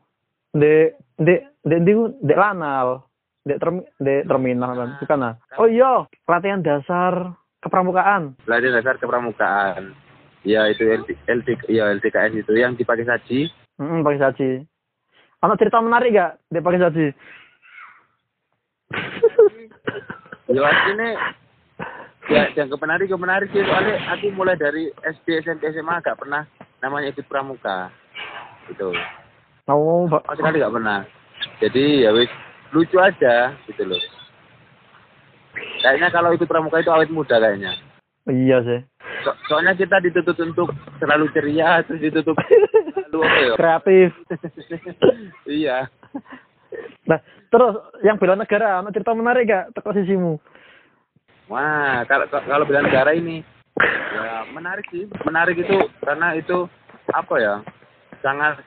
Dek, 0.54 0.98
dek, 1.18 1.53
dek, 1.64 1.80
dek, 1.84 1.98
dek 2.24 2.40
lanal. 2.40 3.08
Dek, 3.44 3.60
term, 3.60 3.84
dek 4.00 4.24
terminal 4.28 4.72
kan. 4.76 4.90
Bukan 5.04 5.28
ah. 5.28 5.34
Oh 5.60 5.68
iya, 5.68 6.08
latihan 6.28 6.64
dasar 6.64 7.36
kepramukaan. 7.60 8.40
Latihan 8.48 8.80
dasar 8.80 8.96
kepramukaan. 9.00 9.96
Ya 10.44 10.68
itu 10.68 10.84
LD, 11.28 11.72
ya 11.72 11.92
LDKS 11.96 12.44
itu 12.44 12.54
yang 12.56 12.76
dipakai 12.76 13.08
saji. 13.08 13.48
Hmm, 13.80 14.04
pakai 14.04 14.20
saji. 14.20 14.50
Anak 15.44 15.60
cerita 15.60 15.80
menarik 15.80 16.12
gak? 16.12 16.32
Dek 16.52 16.64
pakai 16.64 16.84
saji. 16.84 17.08
Ya 20.52 20.70
ini 20.92 21.10
ya 22.32 22.44
yang 22.56 22.72
menarik 22.80 23.12
ke 23.12 23.18
menarik 23.20 23.50
sih 23.52 23.64
soalnya 23.66 24.00
aku 24.16 24.32
mulai 24.32 24.56
dari 24.56 24.88
SD 25.04 25.44
SMP 25.44 25.72
SMA 25.76 26.00
gak 26.00 26.20
pernah 26.20 26.48
namanya 26.80 27.12
ikut 27.12 27.28
pramuka 27.28 27.92
gitu 28.72 28.96
Oh, 29.68 30.12
sama 30.12 30.36
sekali 30.36 30.60
gak 30.60 30.76
pernah 30.76 31.08
jadi 31.64 31.84
ya 32.04 32.12
wis 32.12 32.32
lucu 32.72 32.98
aja 32.98 33.56
gitu 33.64 33.84
loh 33.84 34.00
kayaknya 35.80 36.10
kalau 36.10 36.32
ikut 36.32 36.46
pramuka 36.46 36.80
itu 36.80 36.90
awet 36.90 37.08
muda 37.08 37.38
kayaknya 37.38 37.74
Iya 38.24 38.64
sih. 38.64 38.80
so- 39.22 39.36
soalnya 39.46 39.76
kita 39.76 40.00
dituntut 40.00 40.40
untuk 40.40 40.72
selalu 40.98 41.28
ceria 41.32 41.84
terus 41.84 42.00
ditutup 42.02 42.40
selalu 42.40 43.20
apa 43.20 43.40
ya 43.42 43.54
Kreatif. 43.56 44.10
iya 45.60 45.78
Nah, 47.04 47.20
terus 47.52 47.76
yang 48.02 48.16
bela 48.16 48.34
negara, 48.34 48.80
anak 48.80 48.96
cerita 48.96 49.12
menarik 49.12 49.46
gak? 49.46 49.76
Teko 49.76 49.92
sisimu. 49.92 50.40
wah 51.46 52.02
kalau 52.08 52.26
kalau 52.32 52.64
bela 52.64 52.80
negara 52.82 53.12
ini 53.12 53.44
ya 54.16 54.48
menarik 54.50 54.88
sih 54.88 55.04
menarik 55.22 55.60
itu 55.60 55.76
karena 56.00 56.34
itu 56.34 56.64
apa 57.12 57.36
ya 57.38 57.56
sangat 58.24 58.64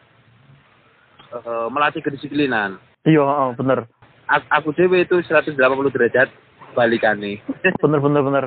eh, 1.33 1.67
melatih 1.73 2.03
kedisiplinan 2.03 2.79
Iya, 3.07 3.23
oh, 3.23 3.55
bener. 3.55 3.87
aku, 4.27 4.47
aku 4.51 4.69
dewe 4.75 5.07
itu 5.07 5.23
180 5.23 5.55
derajat 5.95 6.29
balikane 6.75 7.39
Bener, 7.83 8.01
bener, 8.03 8.23
bener. 8.23 8.45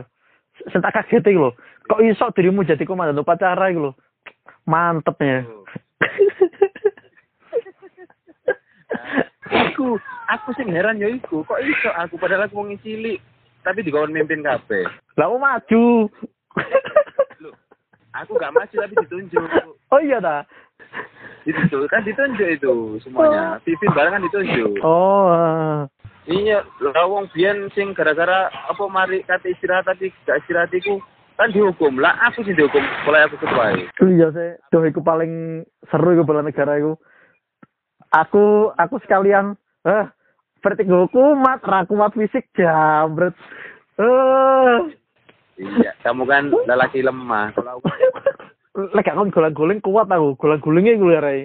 Saya 0.68 0.84
tak 0.84 1.08
kaget 1.08 1.24
iki 1.24 1.40
lho. 1.40 1.56
Kok 1.88 2.04
iso 2.04 2.28
dirimu 2.36 2.68
jadi 2.68 2.84
komandan 2.84 3.24
upacara 3.24 3.72
iki 3.72 3.80
lho. 3.80 3.96
Mantepnya. 4.68 5.48
aku 9.50 9.96
aku 10.28 10.50
sing 10.60 10.70
heran 10.70 11.00
ya 11.02 11.08
iku 11.10 11.42
kok 11.48 11.58
iso 11.64 11.90
aku 11.96 12.20
padahal 12.20 12.46
aku 12.46 12.60
wong 12.60 12.78
cilik 12.84 13.18
tapi 13.64 13.82
dikon 13.82 14.14
mimpin 14.14 14.44
kabeh 14.44 14.86
Lah 15.18 15.28
mau 15.32 15.40
maju. 15.40 16.08
Loh, 17.44 17.56
aku 18.16 18.32
gak 18.40 18.54
maju 18.56 18.76
tapi 18.76 18.94
ditunjuk 19.08 19.44
oh 19.90 20.00
iya 20.04 20.20
ta. 20.22 20.46
Ditunjuk 21.48 21.88
kan 21.88 22.04
ditunjuk 22.04 22.50
itu 22.50 22.74
semuanya. 23.04 23.60
Vivin 23.64 23.92
barang 23.96 24.14
kan 24.18 24.26
ditunjuk. 24.26 24.72
Oh. 24.84 25.32
ah. 25.32 25.86
Iya, 26.30 26.62
lah 26.84 27.10
wong 27.10 27.26
biyen 27.34 27.74
sing 27.74 27.98
gara-gara 27.98 28.54
apa 28.70 28.84
mari 28.86 29.26
kate 29.26 29.50
istirahat 29.50 29.90
tapi 29.90 30.14
gak 30.30 30.46
istirahat 30.46 30.70
iku 30.78 31.02
kan 31.40 31.50
dihukum. 31.50 31.98
Lah 31.98 32.14
aku 32.30 32.46
sih 32.46 32.54
dihukum 32.54 32.86
mulai 33.08 33.26
aku 33.26 33.42
ketua 33.42 33.74
iya 34.06 34.28
sih 34.30 34.50
tuh 34.70 34.86
iku 34.86 35.02
paling 35.02 35.66
seru 35.90 36.14
iku 36.14 36.28
bela 36.28 36.46
negara 36.46 36.78
iku. 36.78 36.94
Aku 38.14 38.70
aku 38.78 39.02
sekalian 39.02 39.58
eh 39.90 40.06
vertigo 40.62 41.10
kumat 41.10 41.66
ra 41.66 41.90
kumat 41.90 42.14
fisik 42.14 42.52
jambret. 42.54 43.34
Eh. 43.98 44.78
Iya 45.60 45.92
kamu 46.06 46.24
kan 46.30 46.54
lelaki 46.70 47.02
lemah. 47.02 47.58
kalau 47.58 47.82
aku 47.82 47.90
lek 48.76 49.10
aku 49.10 49.34
golang-goling 49.34 49.80
kuat 49.82 50.10
aku. 50.10 50.38
Golang-golingnya 50.38 51.00
gue 51.00 51.18
rai 51.18 51.42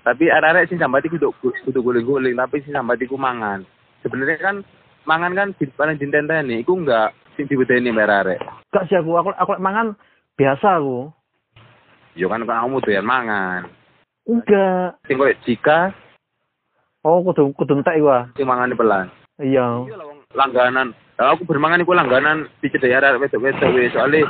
tapi 0.00 0.32
arek-arek 0.32 0.72
sih 0.72 0.80
sambat 0.80 1.04
iku 1.04 1.20
kudu 1.20 1.52
kudu 1.68 1.80
guling-guling 1.84 2.32
tapi 2.32 2.64
sih 2.64 2.72
sambat 2.72 3.00
iku 3.04 3.20
mangan. 3.20 3.64
Sebenarnya 4.00 4.40
kan 4.40 4.56
mangan 5.04 5.36
kan 5.36 5.48
di 5.60 5.68
paling 5.76 6.00
dintenteni 6.00 6.64
iku 6.64 6.80
enggak 6.80 7.12
sing 7.36 7.44
dibedeni 7.48 7.92
arek 7.92 8.40
gak 8.72 8.86
sih 8.88 8.96
aku 8.96 9.16
aku 9.20 9.30
aku 9.36 9.60
mangan 9.60 9.92
biasa 10.40 10.80
aku. 10.80 11.12
Yo 12.16 12.32
kan 12.32 12.48
kamu 12.48 12.80
doyan 12.80 13.04
mangan. 13.04 13.68
Enggak. 14.24 14.96
Sing 15.04 15.20
koyo 15.20 15.36
jika. 15.44 15.92
Oh 17.04 17.20
kudu 17.24 17.52
kudu 17.56 17.80
entek 17.80 18.00
gua 18.00 18.28
sing 18.36 18.48
mangane 18.48 18.72
pelan. 18.72 19.12
Iya. 19.36 19.84
Iya 19.84 19.96
langganan. 20.32 20.96
Lah 21.20 21.36
aku 21.36 21.44
bermangan 21.44 21.84
iku 21.84 21.92
langganan 21.92 22.48
dicedhaki 22.64 22.96
arek 22.96 23.20
wedok-wedok 23.20 23.92
soalnya 23.92 24.24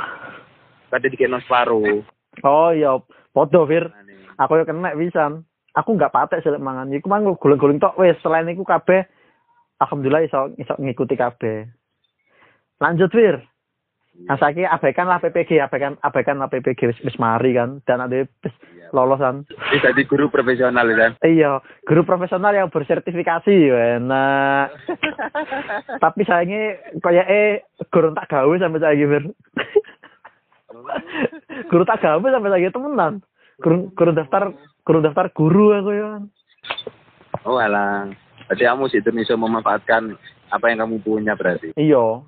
kate 0.91 1.07
dikeno 1.07 1.39
separo 1.39 2.03
oh 2.43 2.71
iya 2.71 2.95
podo 3.35 3.67
Fir. 3.67 3.91
Aku 4.39 4.57
yo 4.57 4.65
kena 4.65 4.95
pisan. 4.95 5.43
Aku 5.75 5.95
nggak 5.95 6.11
patek 6.11 6.43
sih 6.43 6.51
mangan. 6.57 6.91
Iku 6.91 7.07
mang 7.07 7.27
guling-guling 7.37 7.79
tok 7.79 7.95
wis. 7.99 8.17
Selain 8.19 8.49
iku 8.49 8.63
kabeh 8.67 9.07
alhamdulillah 9.79 10.25
iso 10.25 10.51
iso 10.59 10.73
ngikuti 10.79 11.15
kabeh. 11.15 11.67
Lanjut 12.81 13.11
Fir. 13.13 13.39
Nah, 14.11 14.35
saiki 14.35 14.67
abaikan 14.67 15.07
lah 15.07 15.23
PPG, 15.23 15.63
abaikan 15.63 15.95
abaikan 16.03 16.37
lah 16.37 16.51
PPG 16.51 16.91
wis 16.91 16.99
wis 17.07 17.15
mari 17.15 17.55
kan 17.55 17.79
dan 17.87 18.03
ada 18.03 18.27
wis 18.27 18.55
Iya. 18.91 18.99
lolos 18.99 19.23
kan. 19.23 19.47
Ini 19.71 19.79
jadi 19.79 20.01
guru 20.03 20.27
profesional 20.27 20.83
kan? 20.91 21.15
Iya, 21.23 21.63
guru 21.87 22.03
profesional 22.03 22.51
yang 22.51 22.67
bersertifikasi 22.67 23.71
enak. 23.71 24.67
Tapi 26.03 26.21
sayangnya 26.27 26.75
kayak 26.99 27.27
eh 27.31 27.63
guru 27.87 28.11
tak 28.11 28.27
gawe 28.27 28.55
sampai 28.59 28.83
saya 28.83 29.05
Fir. 29.07 29.23
Guru 31.71 31.83
tak 31.83 31.99
gawe 31.99 32.19
sampai 32.21 32.51
saya 32.51 32.67
temenan. 32.69 33.13
Guru, 33.57 33.89
guru 33.89 34.11
daftar 34.11 34.51
guru 34.81 34.99
daftar 34.99 35.31
guru 35.31 35.71
aku 35.71 35.89
ya. 35.89 36.07
kan. 36.11 36.23
oh 37.41 37.55
alah 37.55 38.11
berarti 38.45 38.63
kamu 38.63 38.83
sih 38.85 38.99
bisa 39.01 39.33
memanfaatkan 39.33 40.13
apa 40.49 40.65
yang 40.67 40.83
kamu 40.83 40.99
punya 40.99 41.33
berarti 41.33 41.71
Iya. 41.73 42.27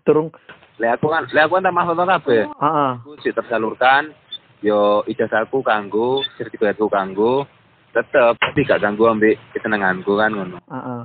Turung, 0.00 0.30
le 0.76 0.86
aku 0.86 1.08
kan 1.08 1.26
le 1.26 1.40
aku 1.40 1.58
kan 1.58 1.66
tak 1.66 1.74
maksud 1.74 1.98
kabeh 1.98 2.42
heeh. 2.46 2.90
aku 2.96 3.18
sih 3.20 3.32
tersalurkan 3.32 4.14
yo 4.60 5.02
ijazahku 5.04 5.60
kanggo 5.60 6.08
sertifikatku 6.36 6.86
kanggo 6.86 7.42
tetep 7.90 8.38
tapi 8.38 8.62
gak 8.62 8.78
ganggu 8.78 9.04
ambek 9.06 9.34
kesenenganku 9.50 10.14
kan 10.14 10.30
ngono 10.30 10.62
Heeh. 10.62 11.00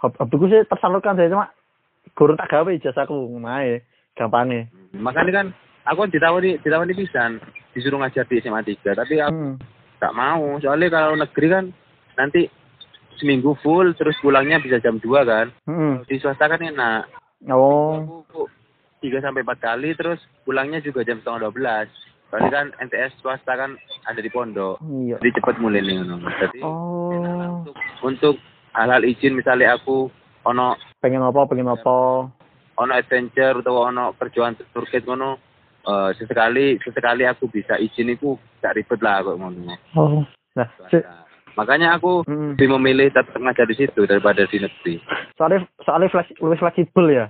Hob- 0.00 0.16
Hobiku 0.16 0.48
sih 0.48 0.64
tersalurkan 0.64 1.14
saya 1.14 1.28
cuma 1.28 1.52
guru 2.12 2.32
tak 2.34 2.48
gawe 2.48 2.70
ijazahku 2.70 3.12
mae 3.36 3.84
gampangnya. 4.14 4.72
makanya 4.92 5.32
kan 5.34 5.46
aku 5.82 5.98
kan 6.00 6.10
ditawari 6.10 6.56
ditawari 6.58 6.92
pisan 6.92 7.40
disuruh 7.70 7.98
ngajar 7.98 8.24
di 8.24 8.38
SMA 8.38 8.60
3 8.62 8.94
tapi 8.94 9.14
aku 9.18 9.30
Hmm. 9.30 9.56
gak 9.96 10.12
mau 10.12 10.58
soalnya 10.58 10.88
kalau 10.90 11.14
negeri 11.14 11.46
kan 11.48 11.64
nanti 12.14 12.48
seminggu 13.16 13.52
full 13.58 13.92
terus 13.92 14.16
pulangnya 14.18 14.56
bisa 14.56 14.78
jam 14.78 14.96
2 14.96 15.22
kan 15.22 15.46
Hmm. 15.64 16.00
di 16.04 16.16
swasta 16.16 16.46
kan 16.46 16.58
enak 16.58 17.04
Oh. 17.46 18.20
aku 18.20 18.48
tiga 19.00 19.18
sampai 19.18 19.40
empat 19.40 19.58
kali 19.58 19.92
terus 19.94 20.16
pulangnya 20.42 20.76
juga 20.78 21.00
jam 21.00 21.16
setengah 21.18 21.40
dua 21.42 21.52
belas 21.52 21.86
soalnya 22.26 22.50
kan 22.50 22.66
NTS 22.78 23.16
swasta 23.18 23.52
kan 23.54 23.74
ada 24.04 24.20
di 24.20 24.28
pondok 24.28 24.76
Iya. 24.82 25.16
jadi 25.18 25.30
cepet 25.36 25.56
mulai 25.58 25.80
nih 25.80 26.04
jadi 26.38 26.60
Oh. 26.60 27.64
untuk 27.64 27.76
untuk 28.02 28.34
hal-hal 28.72 29.02
izin 29.02 29.34
misalnya 29.34 29.74
aku 29.74 30.12
ono 30.42 30.76
Pengen 30.98 31.20
apa, 31.20 31.44
pengen 31.44 31.64
apa. 31.66 32.28
ono 32.74 32.92
adventure 32.92 33.58
atau 33.58 33.82
ono 33.82 34.12
kerjaan 34.14 34.52
turket 34.70 35.04
ngono 35.04 35.40
eh 35.80 36.10
sesekali 36.20 36.76
sesekali 36.84 37.24
aku 37.24 37.48
bisa 37.48 37.80
izin 37.80 38.12
itu 38.12 38.36
gak 38.60 38.76
ribet 38.76 39.00
lah 39.00 39.24
kok 39.24 39.36
ngono 39.40 39.76
Oh. 39.96 40.22
Nah, 40.58 40.66
si, 40.90 40.98
Swasta. 40.98 41.24
makanya 41.54 41.94
aku 41.96 42.26
hmm. 42.26 42.58
lebih 42.58 42.68
memilih 42.76 43.08
tetap 43.14 43.38
ngajar 43.38 43.64
di 43.70 43.76
situ 43.78 44.02
daripada 44.04 44.44
di 44.50 44.58
negeri 44.60 44.98
soalnya 45.40 45.64
soalnya 45.86 46.12
fleks, 46.12 46.34
lebih 46.36 46.58
fleksibel 46.60 47.06
ya. 47.08 47.26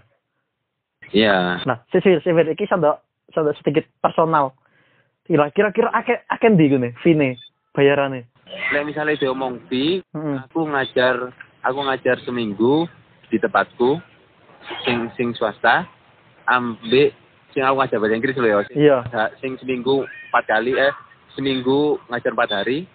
iya 1.14 1.62
Nah, 1.62 1.84
si 1.94 2.02
si 2.02 2.10
si 2.18 2.30
iki 2.30 2.66
sadok 2.66 2.98
sadok 3.30 3.54
sedikit 3.62 3.86
personal. 4.02 4.54
Kira 5.22 5.46
kira-kira 5.54 5.94
akeh 5.94 6.26
akeh 6.26 6.50
ndi 6.50 6.74
gune 6.74 6.90
fine 7.06 7.38
bayarane. 7.70 8.26
Lek 8.74 8.82
misalnya 8.82 9.14
diomong 9.14 9.62
bi 9.70 10.02
Heeh. 10.02 10.36
aku 10.42 10.66
ngajar 10.66 11.30
aku 11.62 11.78
ngajar 11.86 12.18
seminggu 12.26 12.90
di 13.30 13.38
tempatku 13.38 14.02
sing 14.82 15.06
sing 15.14 15.30
swasta 15.38 15.86
ambek 16.50 17.14
sing 17.50 17.60
aku 17.60 17.76
ngajar 17.76 17.98
bahasa 17.98 18.14
Inggris 18.14 18.36
loh 18.36 18.48
ya 18.48 18.58
sing, 18.64 18.76
Iya. 18.78 18.98
sing 19.38 19.52
seminggu 19.56 20.02
empat 20.30 20.44
kali 20.46 20.72
eh 20.72 20.92
seminggu 21.32 21.78
ngajar 22.06 22.30
empat 22.30 22.50
hari 22.52 22.86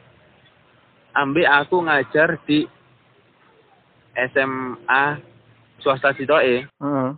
ambek 1.12 1.44
aku 1.46 1.80
ngajar 1.82 2.40
di 2.44 2.68
SMA 4.16 5.04
swasta 5.80 6.12
Sitoe 6.14 6.64
Heeh. 6.66 7.10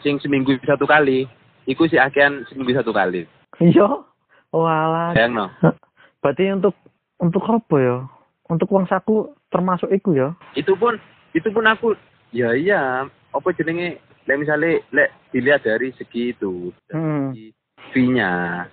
sing 0.00 0.18
seminggu 0.18 0.54
satu 0.62 0.84
kali 0.84 1.30
iku 1.64 1.86
si 1.86 1.96
akean 1.96 2.42
seminggu 2.46 2.74
satu 2.74 2.90
kali 2.90 3.26
Iya. 3.56 4.02
Walah. 4.50 5.12
bayang 5.12 5.34
no 5.34 5.46
Berarti 6.18 6.48
untuk 6.50 6.74
untuk 7.16 7.44
apa 7.44 7.76
ya? 7.76 7.96
Untuk 8.46 8.66
uang 8.68 8.86
saku 8.86 9.30
termasuk 9.46 9.90
iku 9.90 10.10
ya. 10.12 10.34
itu 10.54 10.74
pun 10.74 10.98
itu 11.32 11.46
pun 11.48 11.64
aku 11.64 11.94
ya 12.30 12.50
iya 12.52 13.04
apa 13.30 13.48
jenenge 13.52 13.98
lek 14.26 14.36
misalnya 14.36 14.82
lek 14.90 15.10
dilihat 15.30 15.62
dari 15.62 15.90
segi 15.92 16.30
itu 16.30 16.70
Hmm. 16.90 17.30
segi 17.30 17.50
fee-nya 17.90 18.66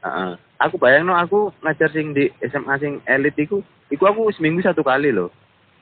Heeh. 0.00 0.32
aku 0.56 0.76
bayang 0.76 1.04
no 1.04 1.14
aku 1.14 1.52
ngajar 1.60 1.88
sing 1.90 2.10
di 2.10 2.32
SMA 2.40 2.74
sing 2.76 2.92
elit 3.04 3.36
iku 3.36 3.60
iku 3.88 4.04
aku 4.06 4.32
seminggu 4.32 4.60
satu 4.60 4.80
kali 4.80 5.12
loh 5.12 5.28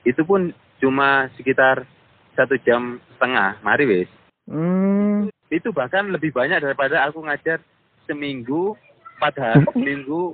itu 0.02 0.18
pun 0.22 0.50
cuma 0.78 1.30
sekitar 1.34 1.86
satu 2.34 2.58
jam 2.60 2.98
setengah 3.14 3.58
mari 3.60 3.86
wis 3.86 4.10
Hmm. 4.44 5.28
itu 5.48 5.68
bahkan 5.70 6.08
lebih 6.08 6.32
banyak 6.32 6.58
daripada 6.58 7.04
aku 7.04 7.20
ngajar 7.20 7.60
seminggu 8.04 8.72
empat 9.16 9.34
hari 9.36 9.60
seminggu 9.76 10.32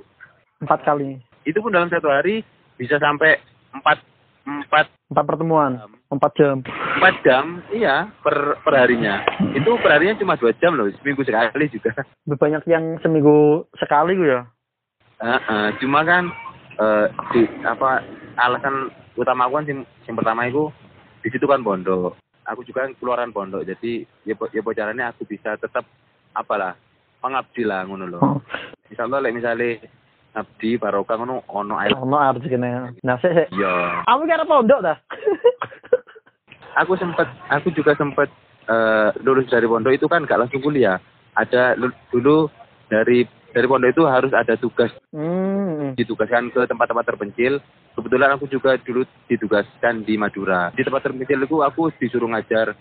Empat 0.55 0.81
kali. 0.81 1.19
itu 1.43 1.59
pun 1.59 1.67
dalam 1.69 1.91
satu 1.91 2.07
hari 2.07 2.39
bisa 2.75 2.95
sampai 2.95 3.37
empat 3.69 3.99
empat 4.41 4.87
Empat 5.05 5.25
pertemuan. 5.25 5.71
Empat 6.09 6.31
jam. 6.37 6.57
empat 6.95 7.15
jam 7.27 7.59
iya 7.75 8.07
per 8.23 8.55
per 8.63 8.71
harinya 8.71 9.19
itu 9.51 9.67
per 9.83 9.91
harinya 9.91 10.15
cuma 10.15 10.39
dua 10.39 10.55
jam 10.57 10.79
loh 10.79 10.87
seminggu 11.03 11.27
sekali 11.27 11.67
juga 11.67 11.91
Lebih 12.23 12.39
banyak 12.39 12.63
yang 12.71 12.85
seminggu 13.03 13.67
sekali 13.75 14.15
gue 14.15 14.31
ya. 14.31 14.41
Heeh, 15.19 15.65
cuma 15.83 16.07
kan 16.07 16.31
eh 16.75 17.05
di 17.35 17.41
apa 17.67 17.99
alasan 18.39 18.91
utama 19.15 19.47
aku 19.47 19.59
kan 19.59 19.65
yang, 19.67 19.81
yang 20.07 20.15
pertama 20.15 20.47
itu 20.47 20.71
di 21.19 21.29
situ 21.31 21.45
kan 21.47 21.63
pondok 21.63 22.15
aku 22.45 22.61
juga 22.63 22.87
kan 22.87 22.91
keluaran 22.99 23.31
pondok 23.31 23.63
jadi 23.63 24.03
ya 24.23 24.35
ya 24.51 24.61
bocorannya 24.61 25.05
aku 25.09 25.23
bisa 25.23 25.55
tetap 25.55 25.83
apalah 26.31 26.75
pengabdi 27.19 27.63
lah 27.63 27.83
ngono 27.83 28.05
loh 28.07 28.21
Oh. 28.21 28.37
misalnya 28.87 29.23
lek 29.23 29.35
misalnya 29.35 29.79
ngabdi 30.35 30.75
barokah 30.75 31.15
ngono 31.15 31.47
ono 31.47 31.79
air 31.79 31.95
Ono 31.95 32.19
kene. 32.43 32.99
Nah, 33.01 33.15
sik 33.23 33.31
sik. 33.31 33.47
iya 33.55 34.03
Kamu 34.03 34.27
kira 34.27 34.43
pondok 34.43 34.83
dah? 34.83 34.97
aku 36.83 36.99
sempet 36.99 37.27
aku 37.47 37.71
juga 37.71 37.95
sempet 37.95 38.27
eh 38.65 39.09
lulus 39.23 39.47
dari 39.47 39.65
pondok 39.65 39.93
itu 39.95 40.05
kan 40.09 40.25
gak 40.27 40.41
langsung 40.41 40.59
kuliah 40.59 40.99
ada 41.37 41.77
lu- 41.79 41.95
dulu 42.11 42.49
dari 42.91 43.23
dari 43.53 43.67
pondok 43.69 43.93
itu 43.93 44.03
harus 44.03 44.33
ada 44.35 44.57
tugas 44.59 44.91
hmm. 45.15 45.95
ditugaskan 45.95 46.51
ke 46.51 46.65
tempat-tempat 46.67 47.05
terpencil 47.05 47.61
kebetulan 47.95 48.35
aku 48.35 48.49
juga 48.51 48.75
dulu 48.81 49.05
ditugaskan 49.29 50.03
di 50.03 50.17
Madura 50.19 50.73
di 50.75 50.81
tempat 50.83 51.05
terpencil 51.05 51.45
itu 51.45 51.61
aku 51.61 51.93
disuruh 51.95 52.27
ngajar 52.33 52.73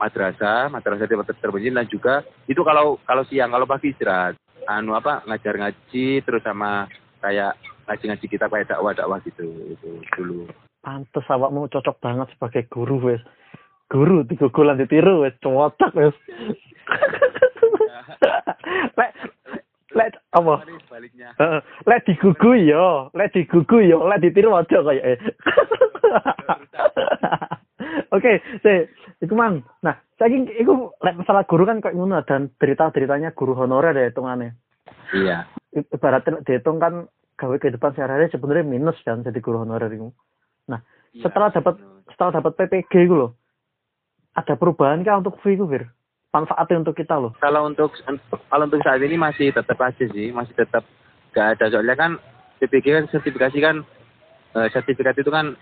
madrasah 0.00 0.72
madrasah 0.72 1.04
di 1.04 1.12
tempat 1.14 1.36
terpencil 1.36 1.72
dan 1.76 1.86
juga 1.86 2.14
itu 2.48 2.60
kalau 2.64 2.96
kalau 3.04 3.22
siang 3.28 3.52
kalau 3.52 3.68
pagi 3.68 3.92
istirahat 3.92 4.34
anu 4.64 4.96
apa 4.96 5.20
ngajar 5.28 5.60
ngaji 5.60 6.24
terus 6.24 6.40
sama 6.40 6.88
kayak 7.20 7.52
ngaji-ngaji 7.86 8.26
kita 8.26 8.50
kayak 8.50 8.72
dakwah-dakwah 8.72 9.20
gitu 9.22 9.46
itu 9.70 10.02
dulu 10.16 10.48
Pantes 10.86 11.26
awakmu 11.26 11.66
cocok 11.66 11.98
banget 11.98 12.30
sebagai 12.30 12.70
guru 12.70 13.02
wes. 13.02 13.18
Guru 13.90 14.22
digugulan 14.22 14.78
ditiru 14.78 15.26
wes 15.26 15.34
cocok 15.42 15.90
wes. 15.98 16.14
lek 18.98 19.10
lek 19.98 20.14
apa? 20.30 20.62
Heeh. 21.42 21.60
Lek 21.90 22.06
digugu 22.06 22.70
yo, 22.70 23.10
lek 23.18 23.34
digugu 23.34 23.82
yo, 23.82 24.06
lek 24.06 24.22
ditiru 24.22 24.54
aja 24.54 24.78
kaya 24.86 25.02
eh. 25.02 25.18
Oke, 28.14 28.38
si 28.62 28.86
Iku 29.22 29.32
mang. 29.32 29.64
Nah, 29.80 29.96
saking 30.20 30.52
iku 30.60 30.92
lek 31.00 31.16
masalah 31.16 31.48
guru 31.48 31.64
kan 31.64 31.80
kok 31.80 31.96
ngono 31.96 32.20
dan 32.28 32.52
cerita-ceritanya 32.60 33.32
guru 33.32 33.56
honorer 33.56 33.96
ya 33.96 34.12
hitungannya. 34.12 34.52
Iya. 35.16 35.48
Ibaratnya 35.72 36.44
dihitung 36.44 36.76
kan 36.80 37.08
gawe 37.36 37.56
kehidupan 37.60 37.96
sehari-hari 37.96 38.32
sebenarnya 38.32 38.64
minus 38.64 39.00
kan 39.04 39.24
jadi 39.24 39.40
guru 39.40 39.64
honorer 39.64 39.92
itu. 39.92 40.12
Nah, 40.68 40.80
Iya, 41.16 41.32
setelah 41.32 41.48
dapat 41.48 41.74
setelah 42.12 42.32
dapat 42.40 42.52
PPG 42.60 42.92
itu 43.08 43.14
loh. 43.16 43.32
Ada 44.36 44.60
perubahan 44.60 45.00
kah 45.00 45.16
untuk 45.16 45.40
fee 45.40 45.56
itu, 45.56 45.64
Fir? 45.64 45.88
Manfaatnya 46.28 46.84
untuk 46.84 46.92
kita 46.92 47.16
loh. 47.16 47.32
kalau 47.40 47.64
untuk 47.64 47.96
kalau 48.52 48.68
untuk 48.68 48.84
saat 48.84 49.00
ini 49.00 49.16
masih 49.16 49.48
tetap 49.56 49.80
aja 49.80 50.04
sih, 50.12 50.28
masih 50.28 50.52
tetap 50.52 50.84
gak 51.32 51.56
ada 51.56 51.72
soalnya 51.72 51.96
kan 51.96 52.20
PPG 52.60 52.86
kan 52.92 53.04
sertifikasi 53.08 53.58
kan 53.64 53.76
eh, 54.52 54.68
sertifikat 54.68 55.16
itu 55.16 55.32
kan 55.32 55.56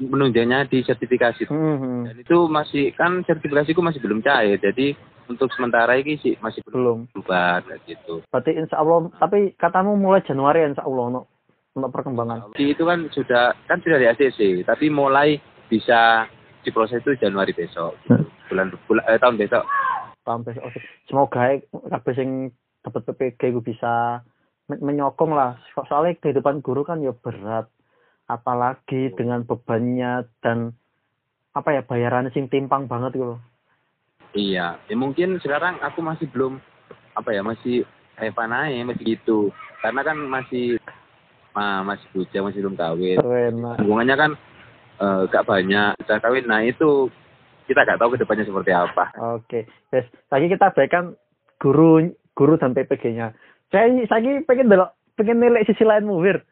menunjuknya 0.00 0.64
di 0.64 0.80
sertifikasi. 0.80 1.46
Hmm, 1.46 2.06
Dan 2.06 2.16
itu 2.18 2.46
masih 2.46 2.94
kan 2.94 3.22
sertifikasiku 3.22 3.78
masih 3.78 3.98
belum 3.98 4.22
cair. 4.22 4.56
Jadi 4.56 4.94
untuk 5.26 5.50
sementara 5.52 5.94
ini 5.94 6.16
sih 6.16 6.38
masih 6.38 6.62
belum 6.64 6.74
belum. 6.74 6.98
berubah 7.12 7.60
gitu. 7.84 8.22
Berarti 8.26 8.54
insya 8.54 8.78
Allah, 8.78 9.10
tapi 9.18 9.52
katamu 9.54 9.94
mulai 9.94 10.22
Januari 10.22 10.64
insya 10.64 10.82
Allah 10.82 11.04
untuk, 11.10 11.24
untuk 11.74 11.90
perkembangan. 11.92 12.54
Di 12.54 12.72
itu 12.72 12.82
kan 12.82 13.04
sudah 13.10 13.52
kan 13.66 13.78
sudah 13.78 13.98
di 13.98 14.06
ACC, 14.06 14.64
tapi 14.64 14.88
mulai 14.88 15.36
bisa 15.66 16.24
diproses 16.62 17.00
itu 17.00 17.12
Januari 17.18 17.52
besok, 17.52 17.94
gitu. 18.02 18.24
bulan 18.48 18.72
bulan 18.86 19.04
eh, 19.06 19.18
tahun 19.18 19.36
besok. 19.36 19.62
Paham 20.24 20.42
besok. 20.42 20.64
Semoga 21.04 21.38
ae 21.42 21.60
kabeh 21.64 22.12
sing 22.14 22.30
dapat 22.80 23.04
PPG 23.04 23.52
gue 23.52 23.64
bisa 23.64 24.20
men- 24.66 24.80
menyokong 24.80 25.32
lah. 25.32 25.56
So- 25.70 25.84
Soalnya 25.84 26.16
kehidupan 26.18 26.60
guru 26.60 26.84
kan 26.84 27.00
ya 27.00 27.12
berat. 27.12 27.68
Apalagi 28.28 29.10
dengan 29.16 29.42
bebannya 29.42 30.28
dan 30.44 30.76
apa 31.56 31.74
ya 31.74 31.82
bayarannya 31.82 32.30
sing 32.30 32.46
timpang 32.52 32.84
banget 32.86 33.16
gitu 33.16 33.34
loh. 33.34 33.40
Iya, 34.36 34.76
ya 34.84 34.94
mungkin 34.94 35.40
sekarang 35.40 35.80
aku 35.80 36.04
masih 36.04 36.28
belum 36.28 36.60
apa 37.16 37.32
ya 37.32 37.40
masih 37.40 37.88
Evan 38.20 38.52
aja 38.52 38.84
masih 38.84 39.16
gitu, 39.16 39.48
karena 39.80 40.04
kan 40.04 40.18
masih 40.28 40.76
ma, 41.56 41.80
masih 41.82 42.06
bujang 42.12 42.44
masih 42.44 42.60
belum 42.60 42.76
kawin. 42.76 43.18
Hubungannya 43.80 44.16
kan 44.18 44.30
eh, 45.00 45.20
gak 45.32 45.46
banyak, 45.48 45.96
udah 46.04 46.18
kawin. 46.20 46.44
Nah 46.44 46.60
itu 46.62 47.08
kita 47.64 47.88
gak 47.88 47.98
tahu 47.98 48.14
ke 48.14 48.20
depannya 48.20 48.44
seperti 48.44 48.70
apa. 48.76 49.04
Oke. 49.38 49.64
Yes. 49.90 50.04
Lagi 50.28 50.46
kita 50.52 50.76
baikan 50.76 51.16
guru 51.56 52.12
guru 52.36 52.54
dan 52.60 52.76
PPG-nya. 52.76 53.32
Saya 53.72 53.88
saya 54.06 54.44
pengen 54.44 54.68
delok 54.68 54.92
pengen 55.16 55.40
nilai 55.40 55.64
sisi 55.64 55.82
lainmu, 55.82 56.20
Wir. 56.20 56.44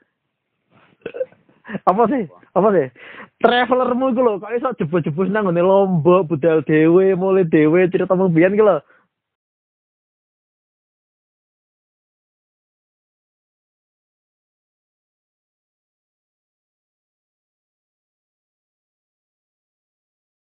Apa 1.86 2.02
sih? 2.10 2.22
Apa 2.54 2.68
sih? 2.72 2.86
Travelermu 3.42 4.14
iku 4.14 4.20
lho, 4.22 4.32
kok 4.40 4.54
iso 4.54 4.68
jebul-jebul 4.78 5.28
nang 5.28 5.50
ngene 5.50 5.62
lombok 5.62 6.30
budal 6.30 6.62
dhewe, 6.64 7.12
mulai 7.18 7.44
dhewe 7.44 7.90
cerita 7.90 8.14
mung 8.14 8.32
biyen 8.32 8.56
lho. 8.56 8.80